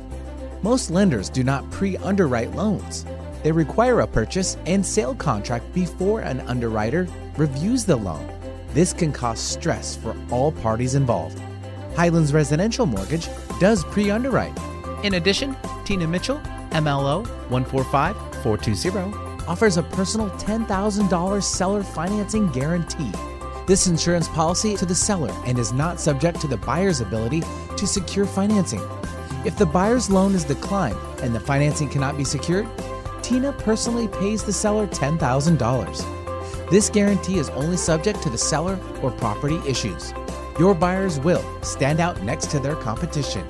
Most 0.61 0.91
lenders 0.91 1.27
do 1.27 1.43
not 1.43 1.69
pre 1.71 1.97
underwrite 1.97 2.51
loans. 2.51 3.03
They 3.43 3.51
require 3.51 3.99
a 3.99 4.07
purchase 4.07 4.57
and 4.65 4.85
sale 4.85 5.13
contract 5.13 5.71
before 5.73 6.21
an 6.21 6.39
underwriter 6.41 7.07
reviews 7.37 7.85
the 7.85 7.95
loan. 7.95 8.27
This 8.73 8.93
can 8.93 9.11
cause 9.11 9.39
stress 9.39 9.95
for 9.95 10.15
all 10.31 10.51
parties 10.51 10.95
involved. 10.95 11.39
Highlands 11.95 12.33
Residential 12.33 12.85
Mortgage 12.85 13.27
does 13.59 13.83
pre 13.83 14.09
underwrite. 14.09 14.57
In 15.03 15.15
addition, 15.15 15.55
Tina 15.85 16.07
Mitchell, 16.07 16.39
MLO 16.71 17.27
145420, 17.49 19.45
offers 19.45 19.77
a 19.77 19.83
personal 19.83 20.29
$10,000 20.31 21.43
seller 21.43 21.83
financing 21.83 22.49
guarantee 22.51 23.11
this 23.65 23.87
insurance 23.87 24.27
policy 24.27 24.75
to 24.75 24.85
the 24.85 24.95
seller 24.95 25.33
and 25.45 25.57
is 25.57 25.71
not 25.71 25.99
subject 25.99 26.41
to 26.41 26.47
the 26.47 26.57
buyer's 26.57 26.99
ability 26.99 27.41
to 27.77 27.87
secure 27.87 28.25
financing. 28.25 28.81
If 29.45 29.57
the 29.57 29.65
buyer's 29.65 30.09
loan 30.09 30.35
is 30.35 30.43
declined 30.43 30.97
and 31.21 31.33
the 31.33 31.39
financing 31.39 31.89
cannot 31.89 32.17
be 32.17 32.25
secured, 32.25 32.67
Tina 33.23 33.53
personally 33.53 34.07
pays 34.07 34.43
the 34.43 34.53
seller 34.53 34.85
$10,000. 34.85 36.69
This 36.69 36.89
guarantee 36.89 37.39
is 37.39 37.49
only 37.49 37.77
subject 37.77 38.21
to 38.23 38.29
the 38.29 38.37
seller 38.37 38.79
or 39.01 39.11
property 39.11 39.59
issues. 39.67 40.13
Your 40.59 40.75
buyers 40.75 41.19
will 41.19 41.43
stand 41.63 41.99
out 41.99 42.21
next 42.21 42.51
to 42.51 42.59
their 42.59 42.75
competition. 42.75 43.47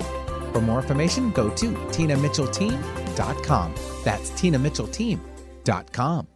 For 0.52 0.60
more 0.60 0.80
information, 0.80 1.30
go 1.32 1.50
to 1.50 1.72
tinamitchellteam.com. 1.72 3.74
That's 4.04 4.30
tinamitchellteam.com. 4.30 6.33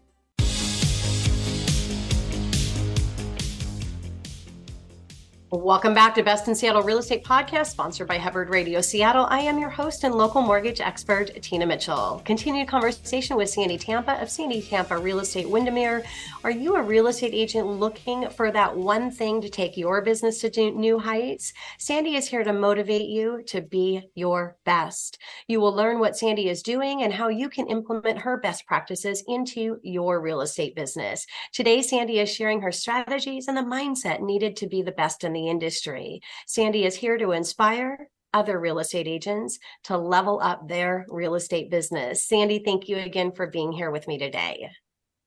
Welcome 5.50 5.94
back 5.94 6.14
to 6.16 6.22
Best 6.22 6.46
in 6.46 6.54
Seattle 6.54 6.82
Real 6.82 6.98
Estate 6.98 7.24
Podcast, 7.24 7.68
sponsored 7.68 8.06
by 8.06 8.18
Hubbard 8.18 8.50
Radio 8.50 8.82
Seattle. 8.82 9.24
I 9.30 9.40
am 9.40 9.58
your 9.58 9.70
host 9.70 10.04
and 10.04 10.14
local 10.14 10.42
mortgage 10.42 10.82
expert, 10.82 11.30
Tina 11.40 11.64
Mitchell. 11.64 12.20
Continued 12.26 12.68
conversation 12.68 13.34
with 13.34 13.48
Sandi 13.48 13.78
Tampa 13.78 14.20
of 14.20 14.28
Sandi 14.28 14.60
Tampa 14.60 14.98
Real 14.98 15.20
Estate 15.20 15.48
Windermere. 15.48 16.04
Are 16.44 16.50
you 16.50 16.76
a 16.76 16.82
real 16.82 17.06
estate 17.06 17.32
agent 17.32 17.66
looking 17.66 18.28
for 18.28 18.52
that 18.52 18.76
one 18.76 19.10
thing 19.10 19.40
to 19.40 19.48
take 19.48 19.78
your 19.78 20.02
business 20.02 20.42
to 20.42 20.70
new 20.70 20.98
heights? 20.98 21.54
Sandi 21.78 22.16
is 22.16 22.28
here 22.28 22.44
to 22.44 22.52
motivate 22.52 23.08
you 23.08 23.42
to 23.46 23.62
be 23.62 24.02
your 24.14 24.58
best. 24.66 25.16
You 25.46 25.60
will 25.60 25.72
learn 25.72 25.98
what 25.98 26.18
Sandi 26.18 26.50
is 26.50 26.62
doing 26.62 27.02
and 27.02 27.12
how 27.12 27.28
you 27.28 27.48
can 27.48 27.68
implement 27.68 28.18
her 28.18 28.36
best 28.36 28.66
practices 28.66 29.24
into 29.26 29.78
your 29.82 30.20
real 30.20 30.42
estate 30.42 30.76
business. 30.76 31.26
Today, 31.54 31.80
Sandi 31.80 32.18
is 32.18 32.30
sharing 32.30 32.60
her 32.60 32.72
strategies 32.72 33.48
and 33.48 33.56
the 33.56 33.62
mindset 33.62 34.20
needed 34.20 34.54
to 34.56 34.66
be 34.66 34.82
the 34.82 34.92
best 34.92 35.24
in 35.24 35.32
the 35.32 35.37
the 35.38 35.50
industry. 35.50 36.20
Sandi 36.46 36.84
is 36.84 36.94
here 36.94 37.18
to 37.18 37.32
inspire 37.32 38.08
other 38.34 38.58
real 38.60 38.78
estate 38.78 39.06
agents 39.06 39.58
to 39.84 39.96
level 39.96 40.40
up 40.42 40.68
their 40.68 41.06
real 41.08 41.34
estate 41.34 41.70
business. 41.70 42.26
Sandi, 42.26 42.62
thank 42.64 42.88
you 42.88 42.98
again 42.98 43.32
for 43.32 43.46
being 43.46 43.72
here 43.72 43.90
with 43.90 44.06
me 44.06 44.18
today. 44.18 44.68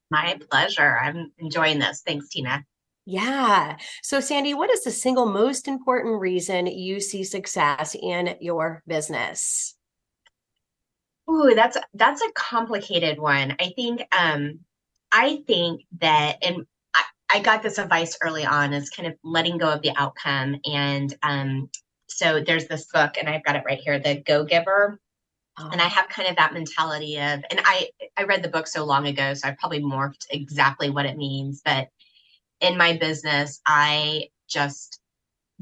My 0.10 0.38
pleasure. 0.50 0.98
I'm 1.01 1.32
enjoying 1.39 1.80
this. 1.80 2.03
Thanks, 2.06 2.30
Tina. 2.30 2.63
Yeah. 3.06 3.77
So, 4.03 4.20
Sandi, 4.20 4.53
what 4.53 4.70
is 4.70 4.84
the 4.84 4.91
single 4.91 5.25
most 5.25 5.68
important 5.68 6.20
reason 6.20 6.68
you 6.68 7.00
see 7.00 7.24
success 7.24 7.96
in 8.00 8.36
your 8.39 8.84
business? 8.86 9.75
Ooh, 11.30 11.53
that's 11.56 11.77
that's 11.94 12.22
a 12.22 12.32
complicated 12.34 13.20
one. 13.20 13.56
I 13.60 13.72
think 13.75 14.01
um 14.18 14.60
I 15.12 15.44
think 15.48 15.82
that 16.00 16.38
and 16.41 16.65
I 17.31 17.39
got 17.39 17.63
this 17.63 17.77
advice 17.77 18.17
early 18.21 18.45
on 18.45 18.73
is 18.73 18.89
kind 18.89 19.07
of 19.07 19.15
letting 19.23 19.57
go 19.57 19.69
of 19.69 19.81
the 19.81 19.95
outcome. 19.95 20.57
And 20.65 21.15
um, 21.23 21.69
so 22.07 22.43
there's 22.45 22.67
this 22.67 22.88
book, 22.91 23.15
and 23.17 23.29
I've 23.29 23.43
got 23.43 23.55
it 23.55 23.63
right 23.65 23.79
here, 23.79 24.00
The 24.00 24.21
Go 24.21 24.43
Giver. 24.43 25.00
Oh. 25.57 25.69
And 25.71 25.81
I 25.81 25.88
have 25.88 26.09
kind 26.09 26.29
of 26.29 26.35
that 26.35 26.53
mentality 26.53 27.17
of, 27.17 27.43
and 27.50 27.61
I 27.63 27.89
I 28.17 28.23
read 28.23 28.43
the 28.43 28.50
book 28.50 28.67
so 28.67 28.85
long 28.85 29.07
ago, 29.07 29.33
so 29.33 29.47
I 29.47 29.55
probably 29.59 29.81
morphed 29.81 30.25
exactly 30.29 30.89
what 30.89 31.05
it 31.05 31.17
means. 31.17 31.61
But 31.63 31.89
in 32.59 32.77
my 32.77 32.97
business, 32.97 33.61
I 33.65 34.29
just 34.50 35.00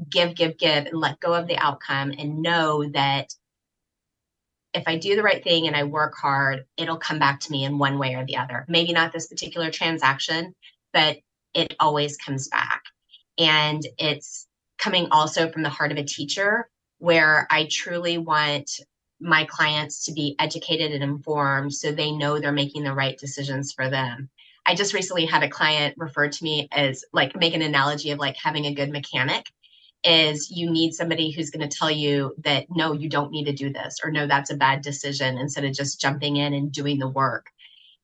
give, 0.08 0.34
give, 0.34 0.58
give, 0.58 0.86
and 0.86 0.98
let 0.98 1.20
go 1.20 1.34
of 1.34 1.46
the 1.46 1.58
outcome, 1.58 2.12
and 2.18 2.42
know 2.42 2.88
that 2.90 3.34
if 4.72 4.84
I 4.86 4.96
do 4.96 5.16
the 5.16 5.22
right 5.22 5.42
thing 5.42 5.66
and 5.66 5.74
I 5.76 5.84
work 5.84 6.14
hard, 6.14 6.64
it'll 6.76 6.96
come 6.96 7.18
back 7.18 7.40
to 7.40 7.50
me 7.50 7.64
in 7.64 7.78
one 7.78 7.98
way 7.98 8.14
or 8.14 8.24
the 8.24 8.36
other. 8.36 8.64
Maybe 8.68 8.92
not 8.92 9.12
this 9.12 9.26
particular 9.26 9.70
transaction, 9.70 10.54
but 10.92 11.18
it 11.54 11.74
always 11.80 12.16
comes 12.16 12.48
back. 12.48 12.82
And 13.38 13.82
it's 13.98 14.46
coming 14.78 15.08
also 15.10 15.50
from 15.50 15.62
the 15.62 15.68
heart 15.68 15.92
of 15.92 15.98
a 15.98 16.04
teacher 16.04 16.68
where 16.98 17.46
I 17.50 17.66
truly 17.70 18.18
want 18.18 18.70
my 19.20 19.44
clients 19.44 20.04
to 20.06 20.12
be 20.12 20.34
educated 20.38 20.92
and 20.92 21.02
informed 21.02 21.74
so 21.74 21.92
they 21.92 22.10
know 22.10 22.38
they're 22.38 22.52
making 22.52 22.84
the 22.84 22.94
right 22.94 23.18
decisions 23.18 23.72
for 23.72 23.90
them. 23.90 24.30
I 24.66 24.74
just 24.74 24.94
recently 24.94 25.26
had 25.26 25.42
a 25.42 25.48
client 25.48 25.94
refer 25.98 26.28
to 26.28 26.44
me 26.44 26.68
as 26.72 27.04
like 27.12 27.36
make 27.36 27.54
an 27.54 27.62
analogy 27.62 28.10
of 28.10 28.18
like 28.18 28.36
having 28.36 28.66
a 28.66 28.74
good 28.74 28.90
mechanic 28.90 29.46
is 30.02 30.50
you 30.50 30.70
need 30.70 30.94
somebody 30.94 31.30
who's 31.30 31.50
going 31.50 31.68
to 31.68 31.76
tell 31.76 31.90
you 31.90 32.34
that 32.38 32.66
no 32.70 32.92
you 32.92 33.08
don't 33.08 33.30
need 33.30 33.44
to 33.44 33.52
do 33.52 33.70
this 33.70 33.98
or 34.02 34.10
no 34.10 34.26
that's 34.26 34.50
a 34.50 34.56
bad 34.56 34.80
decision 34.80 35.36
instead 35.36 35.64
of 35.64 35.74
just 35.74 36.00
jumping 36.00 36.36
in 36.36 36.54
and 36.54 36.72
doing 36.72 36.98
the 36.98 37.08
work 37.08 37.50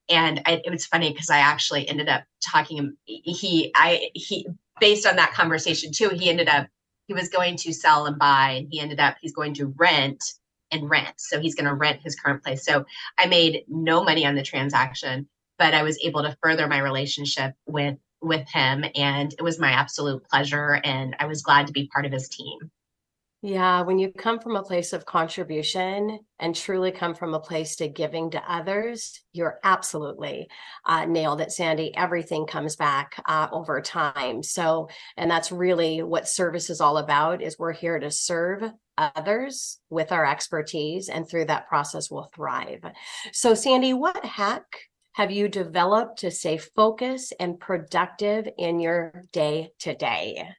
and 0.09 0.41
I, 0.45 0.61
it 0.63 0.71
was 0.71 0.85
funny 0.85 1.11
because 1.11 1.29
I 1.29 1.39
actually 1.39 1.87
ended 1.87 2.09
up 2.09 2.23
talking. 2.41 2.77
him. 2.77 2.97
He, 3.05 3.71
I, 3.75 4.09
he, 4.13 4.47
based 4.79 5.05
on 5.05 5.15
that 5.17 5.33
conversation 5.33 5.91
too, 5.91 6.09
he 6.09 6.29
ended 6.29 6.47
up 6.47 6.67
he 7.07 7.13
was 7.13 7.29
going 7.29 7.55
to 7.57 7.73
sell 7.73 8.05
and 8.05 8.19
buy, 8.19 8.51
and 8.51 8.67
he 8.69 8.79
ended 8.79 8.99
up 8.99 9.15
he's 9.21 9.33
going 9.33 9.53
to 9.55 9.67
rent 9.77 10.23
and 10.71 10.89
rent. 10.89 11.13
So 11.17 11.39
he's 11.39 11.55
going 11.55 11.67
to 11.67 11.73
rent 11.73 12.01
his 12.03 12.15
current 12.15 12.43
place. 12.43 12.65
So 12.65 12.85
I 13.17 13.27
made 13.27 13.63
no 13.67 14.03
money 14.03 14.25
on 14.25 14.35
the 14.35 14.43
transaction, 14.43 15.27
but 15.57 15.73
I 15.73 15.83
was 15.83 15.99
able 16.03 16.23
to 16.23 16.37
further 16.43 16.67
my 16.67 16.79
relationship 16.79 17.53
with 17.65 17.97
with 18.21 18.47
him, 18.49 18.83
and 18.95 19.33
it 19.33 19.43
was 19.43 19.59
my 19.59 19.71
absolute 19.71 20.23
pleasure, 20.25 20.81
and 20.83 21.15
I 21.19 21.27
was 21.27 21.43
glad 21.43 21.67
to 21.67 21.73
be 21.73 21.87
part 21.87 22.05
of 22.05 22.11
his 22.11 22.29
team. 22.29 22.71
Yeah, 23.47 23.79
when 23.83 23.97
you 23.97 24.11
come 24.11 24.41
from 24.41 24.57
a 24.57 24.61
place 24.61 24.91
of 24.91 25.05
contribution 25.05 26.19
and 26.37 26.53
truly 26.53 26.91
come 26.91 27.15
from 27.15 27.33
a 27.33 27.39
place 27.39 27.77
to 27.77 27.87
giving 27.87 28.29
to 28.31 28.43
others, 28.45 29.21
you're 29.31 29.57
absolutely 29.63 30.49
uh, 30.85 31.05
nailed 31.05 31.39
it, 31.39 31.53
Sandi. 31.53 31.95
Everything 31.95 32.45
comes 32.45 32.75
back 32.75 33.23
uh, 33.25 33.47
over 33.53 33.79
time. 33.79 34.43
So, 34.43 34.89
and 35.15 35.31
that's 35.31 35.49
really 35.49 36.03
what 36.03 36.27
service 36.27 36.69
is 36.69 36.81
all 36.81 36.97
about. 36.97 37.41
Is 37.41 37.57
we're 37.57 37.71
here 37.71 37.97
to 37.97 38.11
serve 38.11 38.69
others 38.97 39.79
with 39.89 40.11
our 40.11 40.25
expertise, 40.25 41.07
and 41.07 41.25
through 41.25 41.45
that 41.45 41.69
process, 41.69 42.11
we'll 42.11 42.29
thrive. 42.35 42.83
So, 43.31 43.53
Sandi, 43.53 43.93
what 43.93 44.25
hack 44.25 44.65
have 45.13 45.31
you 45.31 45.47
developed 45.47 46.19
to 46.19 46.31
stay 46.31 46.57
focused 46.57 47.33
and 47.39 47.57
productive 47.57 48.49
in 48.57 48.81
your 48.81 49.23
day 49.31 49.69
to 49.79 49.95
day? 49.95 50.49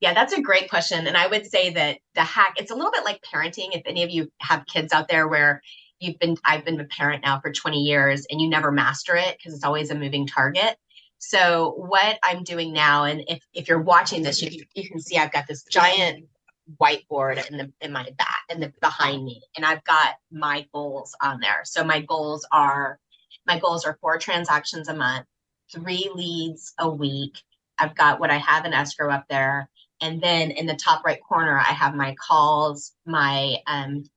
Yeah, 0.00 0.14
that's 0.14 0.32
a 0.32 0.40
great 0.40 0.70
question. 0.70 1.06
And 1.06 1.16
I 1.16 1.26
would 1.26 1.46
say 1.46 1.70
that 1.70 1.98
the 2.14 2.22
hack, 2.22 2.54
it's 2.56 2.70
a 2.70 2.74
little 2.74 2.90
bit 2.90 3.04
like 3.04 3.22
parenting. 3.22 3.68
If 3.72 3.82
any 3.86 4.02
of 4.02 4.10
you 4.10 4.30
have 4.40 4.64
kids 4.66 4.92
out 4.92 5.08
there 5.08 5.28
where 5.28 5.62
you've 5.98 6.18
been, 6.18 6.36
I've 6.44 6.64
been 6.64 6.80
a 6.80 6.84
parent 6.84 7.22
now 7.24 7.38
for 7.40 7.52
20 7.52 7.78
years 7.78 8.26
and 8.30 8.40
you 8.40 8.48
never 8.48 8.72
master 8.72 9.14
it 9.16 9.36
because 9.36 9.54
it's 9.54 9.64
always 9.64 9.90
a 9.90 9.94
moving 9.94 10.26
target. 10.26 10.76
So 11.18 11.74
what 11.76 12.18
I'm 12.22 12.44
doing 12.44 12.72
now, 12.72 13.04
and 13.04 13.22
if, 13.28 13.40
if 13.52 13.68
you're 13.68 13.82
watching 13.82 14.22
this, 14.22 14.40
you, 14.40 14.64
you 14.74 14.88
can 14.88 15.00
see 15.00 15.18
I've 15.18 15.32
got 15.32 15.46
this 15.46 15.64
giant 15.64 16.24
whiteboard 16.80 17.48
in 17.50 17.58
the 17.58 17.72
in 17.80 17.92
my 17.92 18.08
back 18.16 18.44
and 18.48 18.62
the 18.62 18.72
behind 18.80 19.24
me, 19.24 19.42
and 19.56 19.64
I've 19.64 19.84
got 19.84 20.14
my 20.30 20.66
goals 20.72 21.14
on 21.20 21.40
there. 21.40 21.60
So 21.64 21.84
my 21.84 22.00
goals 22.00 22.46
are 22.52 22.98
my 23.46 23.58
goals 23.58 23.84
are 23.84 23.98
four 24.00 24.18
transactions 24.18 24.88
a 24.88 24.94
month, 24.94 25.26
three 25.72 26.10
leads 26.14 26.72
a 26.78 26.88
week. 26.88 27.42
I've 27.78 27.94
got 27.94 28.20
what 28.20 28.30
I 28.30 28.38
have 28.38 28.64
in 28.64 28.72
escrow 28.72 29.10
up 29.10 29.24
there, 29.28 29.68
and 30.00 30.20
then 30.20 30.50
in 30.50 30.66
the 30.66 30.74
top 30.74 31.04
right 31.04 31.20
corner, 31.22 31.58
I 31.58 31.72
have 31.72 31.94
my 31.94 32.14
calls, 32.14 32.92
my 33.06 33.56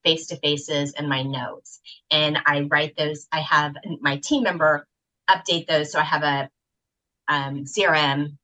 face 0.04 0.28
to 0.28 0.38
faces, 0.38 0.94
and 0.94 1.10
my 1.10 1.24
notes. 1.24 1.82
And 2.10 2.40
I 2.46 2.62
write 2.62 2.96
those, 2.98 3.28
I 3.32 3.42
have 3.42 3.76
my 4.00 4.18
team 4.18 4.44
member 4.44 4.88
update 5.30 5.68
those. 5.68 5.92
So 5.92 6.00
I 6.00 6.04
have 6.04 6.24
a 6.24 6.50
um, 7.28 7.66
CRM 7.66 8.38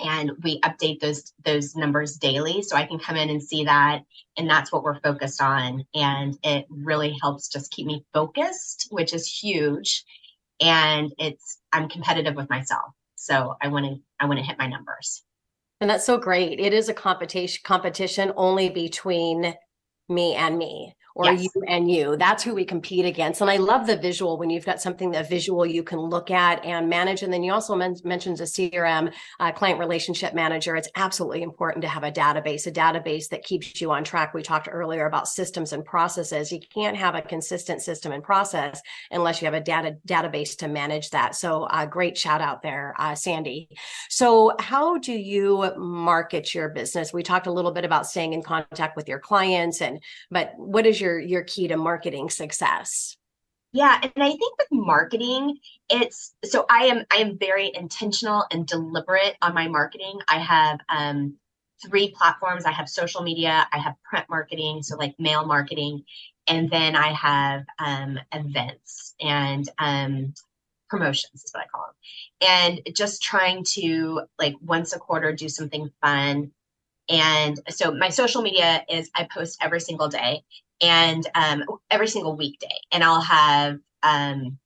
and 0.00 0.32
we 0.42 0.60
update 0.60 1.00
those 1.00 1.32
those 1.44 1.76
numbers 1.76 2.16
daily. 2.16 2.62
So 2.62 2.76
i 2.76 2.84
can 2.84 2.98
come 2.98 3.16
in 3.16 3.30
and 3.30 3.42
see 3.42 3.64
that 3.64 4.02
and 4.36 4.50
that's 4.50 4.72
what 4.72 4.82
we're 4.82 5.00
focused 5.00 5.40
on. 5.40 5.84
And 5.94 6.36
it 6.42 6.66
really 6.68 7.16
helps 7.22 7.48
just 7.48 7.70
keep 7.70 7.86
me 7.86 8.04
focused 8.12 8.88
which 8.90 9.12
is 9.14 9.26
huge. 9.26 10.04
And 10.60 11.12
it's 11.18 11.60
i'm 11.72 11.88
competitive 11.88 12.34
with 12.34 12.50
myself. 12.50 12.92
So 13.14 13.56
i 13.62 13.68
want 13.68 13.86
to 13.86 14.00
i 14.18 14.26
want 14.26 14.38
to 14.38 14.44
hit 14.44 14.58
my 14.58 14.66
numbers 14.66 15.22
and 15.84 15.90
that's 15.90 16.06
so 16.06 16.16
great. 16.16 16.58
It 16.60 16.72
is 16.72 16.88
a 16.88 16.94
competition 16.94 17.60
competition 17.62 18.32
only 18.36 18.70
between 18.70 19.54
me 20.08 20.34
and 20.34 20.56
me 20.56 20.94
or 21.14 21.26
yes. 21.26 21.44
you 21.44 21.62
and 21.68 21.90
you. 21.90 22.16
That's 22.16 22.42
who 22.42 22.54
we 22.54 22.64
compete 22.64 23.04
against. 23.04 23.40
And 23.40 23.48
I 23.48 23.56
love 23.56 23.86
the 23.86 23.96
visual 23.96 24.36
when 24.36 24.50
you've 24.50 24.64
got 24.64 24.82
something 24.82 25.12
that 25.12 25.28
visual 25.28 25.64
you 25.64 25.84
can 25.84 26.00
look 26.00 26.30
at 26.30 26.64
and 26.64 26.88
manage. 26.88 27.22
And 27.22 27.32
then 27.32 27.44
you 27.44 27.52
also 27.52 27.76
men- 27.76 27.96
mentioned 28.02 28.40
a 28.40 28.44
CRM, 28.44 29.12
uh, 29.38 29.52
client 29.52 29.78
relationship 29.78 30.34
manager. 30.34 30.74
It's 30.74 30.88
absolutely 30.96 31.42
important 31.42 31.82
to 31.82 31.88
have 31.88 32.02
a 32.02 32.10
database, 32.10 32.66
a 32.66 32.72
database 32.72 33.28
that 33.28 33.44
keeps 33.44 33.80
you 33.80 33.92
on 33.92 34.02
track. 34.02 34.34
We 34.34 34.42
talked 34.42 34.68
earlier 34.70 35.06
about 35.06 35.28
systems 35.28 35.72
and 35.72 35.84
processes. 35.84 36.50
You 36.50 36.60
can't 36.74 36.96
have 36.96 37.14
a 37.14 37.22
consistent 37.22 37.82
system 37.82 38.10
and 38.10 38.22
process 38.22 38.80
unless 39.10 39.40
you 39.40 39.46
have 39.46 39.54
a 39.54 39.60
data 39.60 39.96
database 40.06 40.56
to 40.58 40.68
manage 40.68 41.10
that. 41.10 41.36
So 41.36 41.64
uh, 41.64 41.86
great 41.86 42.18
shout 42.18 42.40
out 42.40 42.62
there, 42.62 42.94
uh, 42.98 43.14
Sandi. 43.14 43.68
So 44.08 44.56
how 44.58 44.98
do 44.98 45.12
you 45.12 45.72
market 45.76 46.54
your 46.54 46.70
business? 46.70 47.12
We 47.12 47.22
talked 47.22 47.46
a 47.46 47.52
little 47.52 47.72
bit 47.72 47.84
about 47.84 48.06
staying 48.06 48.32
in 48.32 48.42
contact 48.42 48.96
with 48.96 49.08
your 49.08 49.20
clients 49.20 49.80
and, 49.80 50.02
but 50.30 50.52
what 50.56 50.86
is 50.86 51.00
your 51.00 51.03
your 51.04 51.20
your 51.20 51.42
key 51.44 51.68
to 51.68 51.76
marketing 51.76 52.30
success? 52.30 53.16
Yeah, 53.72 53.98
and 54.02 54.22
I 54.22 54.30
think 54.30 54.58
with 54.58 54.68
marketing, 54.70 55.58
it's 55.90 56.34
so 56.44 56.64
I 56.70 56.84
am 56.84 57.04
I 57.10 57.16
am 57.16 57.38
very 57.38 57.72
intentional 57.74 58.44
and 58.50 58.66
deliberate 58.66 59.36
on 59.42 59.52
my 59.54 59.68
marketing. 59.68 60.18
I 60.28 60.38
have 60.38 60.78
um 60.88 61.36
three 61.84 62.14
platforms. 62.16 62.64
I 62.64 62.70
have 62.70 62.88
social 62.88 63.22
media, 63.22 63.66
I 63.72 63.78
have 63.78 63.94
print 64.08 64.26
marketing, 64.30 64.82
so 64.82 64.96
like 64.96 65.14
mail 65.18 65.44
marketing, 65.44 66.04
and 66.46 66.70
then 66.70 66.96
I 66.96 67.12
have 67.12 67.64
um 67.78 68.18
events 68.32 69.14
and 69.20 69.68
um 69.78 70.34
promotions 70.88 71.44
is 71.44 71.50
what 71.52 71.64
I 71.64 71.66
call 71.66 71.86
them. 71.86 72.48
And 72.86 72.96
just 72.96 73.22
trying 73.22 73.64
to 73.74 74.22
like 74.38 74.54
once 74.60 74.94
a 74.94 75.00
quarter 75.00 75.32
do 75.32 75.48
something 75.48 75.90
fun. 76.00 76.52
And 77.08 77.60
so 77.68 77.92
my 77.92 78.08
social 78.08 78.42
media 78.42 78.84
is 78.88 79.10
I 79.14 79.24
post 79.24 79.58
every 79.62 79.80
single 79.80 80.08
day 80.08 80.42
and 80.80 81.26
um, 81.34 81.64
every 81.90 82.08
single 82.08 82.36
weekday. 82.36 82.76
And 82.92 83.04
I'll 83.04 83.20
have 83.20 83.78
um, 84.02 84.58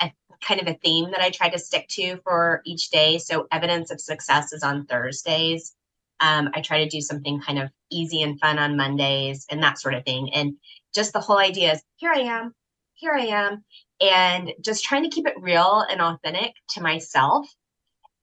a 0.00 0.10
kind 0.40 0.60
of 0.60 0.68
a 0.68 0.78
theme 0.82 1.10
that 1.10 1.20
I 1.20 1.30
try 1.30 1.48
to 1.48 1.58
stick 1.58 1.86
to 1.90 2.18
for 2.24 2.62
each 2.64 2.90
day. 2.90 3.18
So 3.18 3.46
evidence 3.52 3.90
of 3.90 4.00
success 4.00 4.52
is 4.52 4.62
on 4.62 4.86
Thursdays. 4.86 5.74
Um, 6.20 6.50
I 6.54 6.62
try 6.62 6.82
to 6.82 6.88
do 6.88 7.00
something 7.00 7.40
kind 7.40 7.58
of 7.58 7.70
easy 7.90 8.22
and 8.22 8.40
fun 8.40 8.58
on 8.58 8.76
Mondays 8.76 9.46
and 9.50 9.62
that 9.62 9.78
sort 9.78 9.94
of 9.94 10.04
thing. 10.04 10.32
And 10.32 10.54
just 10.94 11.12
the 11.12 11.20
whole 11.20 11.38
idea 11.38 11.72
is 11.72 11.82
here 11.96 12.10
I 12.10 12.20
am, 12.20 12.54
here 12.94 13.12
I 13.12 13.26
am, 13.26 13.64
and 14.00 14.52
just 14.62 14.82
trying 14.82 15.02
to 15.02 15.10
keep 15.10 15.26
it 15.26 15.38
real 15.38 15.84
and 15.90 16.00
authentic 16.00 16.54
to 16.70 16.80
myself. 16.80 17.46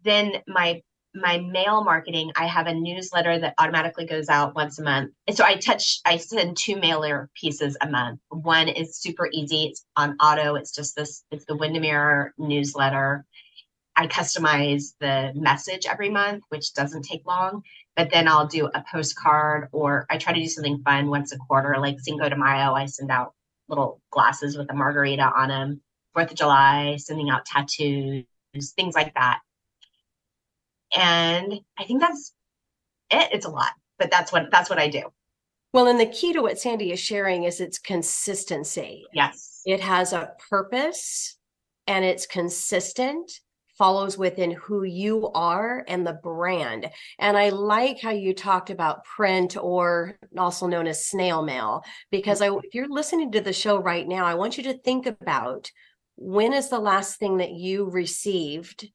Then 0.04 0.42
my 0.48 0.82
my 1.14 1.38
mail 1.40 1.84
marketing, 1.84 2.32
I 2.36 2.48
have 2.48 2.68
a 2.68 2.74
newsletter 2.74 3.38
that 3.40 3.54
automatically 3.58 4.06
goes 4.06 4.30
out 4.30 4.56
once 4.56 4.80
a 4.80 4.84
month. 4.84 5.12
And 5.28 5.38
so 5.38 5.44
I 5.44 5.56
touch, 5.56 6.00
I 6.06 6.18
send 6.18 6.58
two 6.58 6.76
mailer 6.76 7.30
pieces 7.40 7.78
a 7.82 7.90
month. 7.90 8.20
One 8.30 8.68
is 8.68 8.98
super 8.98 9.30
easy. 9.32 9.66
It's 9.66 9.86
on 9.96 10.16
auto. 10.20 10.56
It's 10.56 10.74
just 10.74 10.96
this, 10.96 11.24
it's 11.32 11.46
the 11.46 11.56
Windermere 11.56 12.34
newsletter. 12.38 13.26
I 13.96 14.08
customize 14.08 14.96
the 15.00 15.32
message 15.36 15.86
every 15.86 16.10
month, 16.10 16.44
which 16.50 16.74
doesn't 16.74 17.04
take 17.04 17.26
long. 17.28 17.62
But 17.96 18.10
then 18.12 18.28
I'll 18.28 18.48
do 18.48 18.70
a 18.74 18.84
postcard 18.92 19.70
or 19.72 20.08
I 20.10 20.18
try 20.18 20.34
to 20.34 20.40
do 20.40 20.48
something 20.48 20.82
fun 20.84 21.10
once 21.10 21.32
a 21.32 21.38
quarter, 21.38 21.76
like 21.80 22.00
Cinco 22.00 22.28
de 22.28 22.36
Mayo. 22.36 22.74
I 22.74 22.88
send 22.88 23.12
out 23.12 23.34
little 23.70 24.02
glasses 24.10 24.58
with 24.58 24.72
a 24.72 24.74
margarita 24.74 25.24
on 25.24 25.50
them. 25.50 25.82
Fourth 26.14 26.32
of 26.32 26.38
July, 26.38 26.98
sending 26.98 27.30
out 27.30 27.46
tattoos, 27.46 28.26
things 28.76 28.96
like 28.96 29.14
that 29.14 29.40
and 30.96 31.60
i 31.80 31.84
think 31.84 32.02
that's 32.02 32.34
it. 33.12 33.30
It's 33.32 33.46
a 33.46 33.50
lot 33.50 33.72
but 34.00 34.12
that's 34.12 34.32
what 34.32 34.50
that's 34.52 34.70
what 34.70 34.80
i 34.80 34.88
do. 34.88 35.04
Well 35.74 35.88
and 35.88 36.00
the 36.00 36.06
key 36.06 36.34
to 36.34 36.42
what 36.42 36.60
sandi 36.60 36.92
is 36.92 37.00
sharing 37.00 37.44
is 37.44 37.60
its 37.60 37.80
consistency. 37.80 39.06
Yes. 39.14 39.62
It 39.66 39.80
has 39.80 40.14
a 40.14 40.34
purpose 40.50 41.38
and 41.88 42.06
it's 42.06 42.26
consistent 42.26 43.32
follows 43.78 44.18
within 44.18 44.52
who 44.52 44.84
you 44.84 45.30
are 45.34 45.84
and 45.88 46.06
the 46.06 46.14
brand. 46.14 46.90
And 47.20 47.38
I 47.38 47.50
like 47.50 48.00
how 48.00 48.12
you 48.12 48.34
talked 48.34 48.70
about 48.70 49.04
print 49.04 49.58
or 49.58 50.18
also 50.38 50.68
known 50.68 50.88
as 50.88 51.08
snail 51.08 51.42
mail, 51.42 51.84
because 52.12 52.42
I, 52.42 52.50
if 52.50 52.74
you're 52.74 52.88
listening 52.88 53.32
to 53.32 53.42
the 53.42 53.54
show 53.54 53.80
right 53.80 54.08
now, 54.08 54.26
I 54.26 54.36
want 54.36 54.58
you 54.58 54.64
to 54.66 54.78
think 54.78 55.08
about 55.08 55.72
when 56.16 56.54
is 56.54 56.70
the 56.70 56.80
last 56.80 57.18
thing 57.18 57.38
that 57.38 57.52
you 57.52 57.90
received 57.90 58.88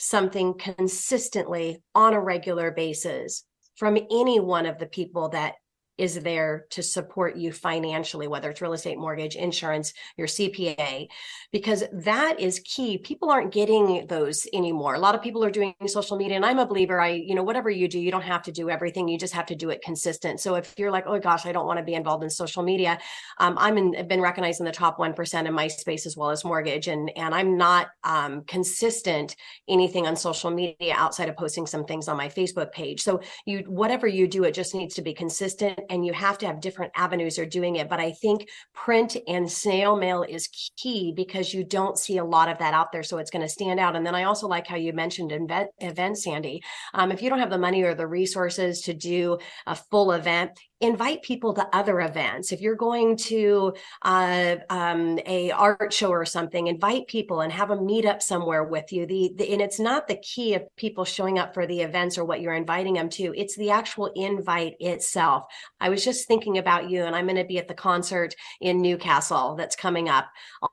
something 0.00 0.54
consistently 0.54 1.82
on 1.94 2.14
a 2.14 2.20
regular 2.20 2.70
basis 2.70 3.44
from 3.76 3.96
any 3.96 4.40
one 4.40 4.66
of 4.66 4.78
the 4.78 4.86
people 4.86 5.28
that 5.28 5.54
is 6.00 6.18
there 6.20 6.64
to 6.70 6.82
support 6.82 7.36
you 7.36 7.52
financially, 7.52 8.26
whether 8.26 8.48
it's 8.48 8.62
real 8.62 8.72
estate, 8.72 8.96
mortgage, 8.96 9.36
insurance, 9.36 9.92
your 10.16 10.26
CPA, 10.26 11.08
because 11.52 11.84
that 11.92 12.40
is 12.40 12.60
key. 12.60 12.96
People 12.96 13.30
aren't 13.30 13.52
getting 13.52 14.06
those 14.06 14.46
anymore. 14.54 14.94
A 14.94 14.98
lot 14.98 15.14
of 15.14 15.20
people 15.20 15.44
are 15.44 15.50
doing 15.50 15.74
social 15.86 16.16
media, 16.16 16.36
and 16.36 16.46
I'm 16.46 16.58
a 16.58 16.64
believer. 16.64 16.98
I, 16.98 17.10
you 17.10 17.34
know, 17.34 17.42
whatever 17.42 17.68
you 17.68 17.86
do, 17.86 17.98
you 17.98 18.10
don't 18.10 18.22
have 18.22 18.42
to 18.44 18.52
do 18.52 18.70
everything. 18.70 19.08
You 19.08 19.18
just 19.18 19.34
have 19.34 19.44
to 19.46 19.54
do 19.54 19.68
it 19.68 19.82
consistent. 19.82 20.40
So 20.40 20.54
if 20.54 20.74
you're 20.78 20.90
like, 20.90 21.04
oh 21.06 21.18
gosh, 21.18 21.44
I 21.44 21.52
don't 21.52 21.66
want 21.66 21.78
to 21.78 21.84
be 21.84 21.92
involved 21.92 22.24
in 22.24 22.30
social 22.30 22.62
media, 22.62 22.98
um, 23.36 23.58
I'm 23.58 23.76
in, 23.76 23.94
I've 23.98 24.08
been 24.08 24.22
recognized 24.22 24.60
in 24.60 24.66
the 24.66 24.72
top 24.72 24.98
one 24.98 25.12
percent 25.12 25.46
in 25.46 25.52
my 25.52 25.68
space 25.68 26.06
as 26.06 26.16
well 26.16 26.30
as 26.30 26.46
mortgage, 26.46 26.88
and 26.88 27.12
and 27.14 27.34
I'm 27.34 27.58
not 27.58 27.88
um, 28.04 28.42
consistent 28.44 29.36
anything 29.68 30.06
on 30.06 30.16
social 30.16 30.50
media 30.50 30.94
outside 30.96 31.28
of 31.28 31.36
posting 31.36 31.66
some 31.66 31.84
things 31.84 32.08
on 32.08 32.16
my 32.16 32.28
Facebook 32.28 32.72
page. 32.72 33.02
So 33.02 33.20
you, 33.44 33.58
whatever 33.66 34.06
you 34.06 34.26
do, 34.26 34.44
it 34.44 34.54
just 34.54 34.74
needs 34.74 34.94
to 34.94 35.02
be 35.02 35.12
consistent 35.12 35.78
and 35.90 36.06
you 36.06 36.12
have 36.12 36.38
to 36.38 36.46
have 36.46 36.60
different 36.60 36.92
avenues 36.96 37.38
of 37.38 37.50
doing 37.50 37.76
it. 37.76 37.88
But 37.88 38.00
I 38.00 38.12
think 38.12 38.48
print 38.74 39.16
and 39.28 39.50
snail 39.50 39.96
mail 39.96 40.22
is 40.22 40.48
key 40.76 41.12
because 41.14 41.52
you 41.52 41.64
don't 41.64 41.98
see 41.98 42.18
a 42.18 42.24
lot 42.24 42.48
of 42.48 42.58
that 42.58 42.72
out 42.72 42.92
there. 42.92 43.02
So 43.02 43.18
it's 43.18 43.30
going 43.30 43.42
to 43.42 43.48
stand 43.48 43.78
out. 43.78 43.96
And 43.96 44.06
then 44.06 44.14
I 44.14 44.24
also 44.24 44.46
like 44.46 44.66
how 44.66 44.76
you 44.76 44.92
mentioned 44.92 45.32
event, 45.32 45.70
events, 45.78 46.24
Sandi. 46.24 46.62
Um, 46.94 47.12
if 47.12 47.20
you 47.20 47.28
don't 47.28 47.40
have 47.40 47.50
the 47.50 47.58
money 47.58 47.82
or 47.82 47.94
the 47.94 48.06
resources 48.06 48.82
to 48.82 48.94
do 48.94 49.38
a 49.66 49.74
full 49.74 50.12
event, 50.12 50.52
invite 50.80 51.22
people 51.22 51.54
to 51.54 51.68
other 51.74 52.00
events. 52.00 52.52
If 52.52 52.60
you're 52.60 52.74
going 52.74 53.16
to 53.16 53.74
uh, 54.02 54.56
um, 54.68 55.18
a 55.26 55.50
art 55.50 55.92
show 55.92 56.10
or 56.10 56.24
something 56.24 56.66
invite 56.66 57.06
people 57.06 57.40
and 57.40 57.52
have 57.52 57.68
them 57.68 57.86
meet 57.86 58.04
up 58.04 58.22
somewhere 58.22 58.64
with 58.64 58.92
you. 58.92 59.06
The, 59.06 59.32
the, 59.36 59.52
and 59.52 59.60
it's 59.60 59.80
not 59.80 60.08
the 60.08 60.16
key 60.16 60.54
of 60.54 60.64
people 60.76 61.04
showing 61.04 61.38
up 61.38 61.54
for 61.54 61.66
the 61.66 61.80
events 61.80 62.18
or 62.18 62.24
what 62.24 62.40
you're 62.40 62.54
inviting 62.54 62.94
them 62.94 63.08
to. 63.10 63.34
It's 63.36 63.56
the 63.56 63.70
actual 63.70 64.10
invite 64.14 64.74
itself. 64.80 65.44
I 65.80 65.88
was 65.88 66.04
just 66.04 66.26
thinking 66.26 66.58
about 66.58 66.90
you 66.90 67.04
and 67.04 67.14
i'm 67.14 67.26
going 67.26 67.36
to 67.36 67.44
be 67.44 67.58
at 67.58 67.68
the 67.68 67.74
concert 67.74 68.34
in 68.60 68.80
newcastle 68.80 69.54
that's 69.56 69.76
coming 69.76 70.08
up. 70.08 70.28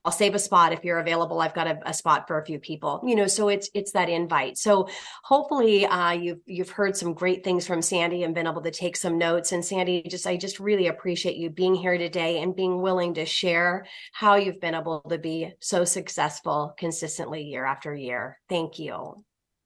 I'll 0.05 0.11
save 0.11 0.35
a 0.35 0.39
spot 0.39 0.73
if 0.73 0.83
you're 0.83 0.99
available. 0.99 1.41
I've 1.41 1.53
got 1.53 1.67
a, 1.67 1.79
a 1.85 1.93
spot 1.93 2.27
for 2.27 2.39
a 2.39 2.45
few 2.45 2.59
people 2.59 3.01
you 3.03 3.15
know 3.15 3.27
so 3.27 3.49
it's 3.49 3.69
it's 3.73 3.91
that 3.91 4.09
invite. 4.09 4.57
So 4.57 4.89
hopefully 5.23 5.85
uh, 5.85 6.11
you've 6.11 6.39
you've 6.45 6.69
heard 6.69 6.95
some 6.95 7.13
great 7.13 7.43
things 7.43 7.65
from 7.65 7.81
sandi 7.81 8.23
and 8.23 8.33
been 8.33 8.47
able 8.47 8.61
to 8.61 8.71
take 8.71 8.97
some 8.97 9.17
notes. 9.17 9.51
And 9.51 9.63
sandi 9.63 9.96
just 10.03 10.27
I 10.27 10.37
just 10.37 10.59
really 10.59 10.87
appreciate 10.87 11.37
you 11.37 11.49
being 11.49 11.75
here 11.75 11.97
today 11.97 12.41
and 12.41 12.55
being 12.55 12.81
willing 12.81 13.13
to 13.15 13.25
share 13.25 13.85
how 14.11 14.35
you've 14.35 14.61
been 14.61 14.75
able 14.75 15.01
to 15.09 15.17
be 15.17 15.53
so 15.59 15.85
successful 15.85 16.75
consistently 16.77 17.43
year 17.43 17.65
after 17.65 17.95
year. 17.95 18.39
Thank 18.49 18.79
you. 18.79 19.23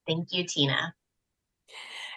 Thank 0.07 0.29
you, 0.31 0.45
Tina. 0.45 0.93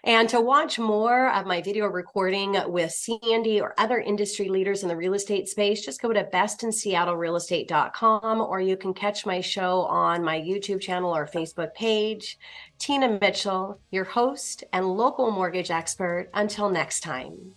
And 0.07 0.29
to 0.29 0.41
watch 0.41 0.79
more 0.79 1.31
of 1.31 1.47
my 1.47 1.63
video 1.63 1.87
recording 1.87 2.59
with 2.67 2.93
Sandi 2.93 3.59
or 3.59 3.73
other 3.79 3.99
industry 3.99 4.51
leaders 4.51 4.83
in 4.83 4.91
the 4.91 4.97
real 4.97 5.15
estate 5.15 5.49
space, 5.49 5.83
just 5.83 6.03
go 6.03 6.13
to 6.13 6.25
bestinseattlerealestate.com 6.25 8.41
or 8.43 8.61
you 8.61 8.77
can 8.77 8.93
catch 8.93 9.25
my 9.25 9.41
show 9.41 9.85
on 9.85 10.23
my 10.23 10.39
YouTube 10.39 10.83
channel 10.83 11.17
or 11.17 11.27
Facebook 11.27 11.73
page. 11.73 12.39
Tina 12.79 13.19
Mitchell, 13.19 13.81
your 13.91 14.05
host 14.05 14.63
and 14.75 14.87
local 14.87 15.31
mortgage 15.31 15.71
expert. 15.71 16.29
Until 16.35 16.69
next 16.69 17.01
time. 17.01 17.55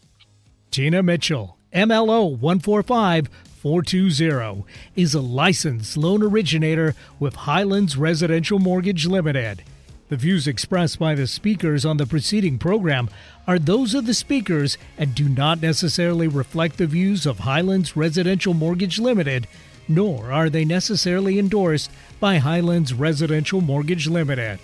Tina 0.77 1.01
Mitchell, 1.01 1.57
MLO 1.73 2.37
145420, 2.37 4.63
is 4.95 5.15
a 5.15 5.21
licensed 5.21 5.97
loan 5.97 6.21
originator 6.21 6.93
with 7.19 7.33
Highlands 7.33 7.97
Residential 7.97 8.59
Mortgage 8.59 9.07
Limited. 9.07 9.63
The 10.09 10.17
views 10.17 10.47
expressed 10.47 10.99
by 10.99 11.15
the 11.15 11.25
speakers 11.25 11.83
on 11.83 11.97
the 11.97 12.05
preceding 12.05 12.59
program 12.59 13.09
are 13.47 13.57
those 13.57 13.95
of 13.95 14.05
the 14.05 14.13
speakers 14.13 14.77
and 14.99 15.15
do 15.15 15.27
not 15.27 15.63
necessarily 15.63 16.27
reflect 16.27 16.77
the 16.77 16.85
views 16.85 17.25
of 17.25 17.39
Highlands 17.39 17.97
Residential 17.97 18.53
Mortgage 18.53 18.99
Limited, 18.99 19.47
nor 19.87 20.31
are 20.31 20.47
they 20.47 20.63
necessarily 20.63 21.39
endorsed 21.39 21.89
by 22.19 22.37
Highlands 22.37 22.93
Residential 22.93 23.61
Mortgage 23.61 24.07
Limited. 24.07 24.59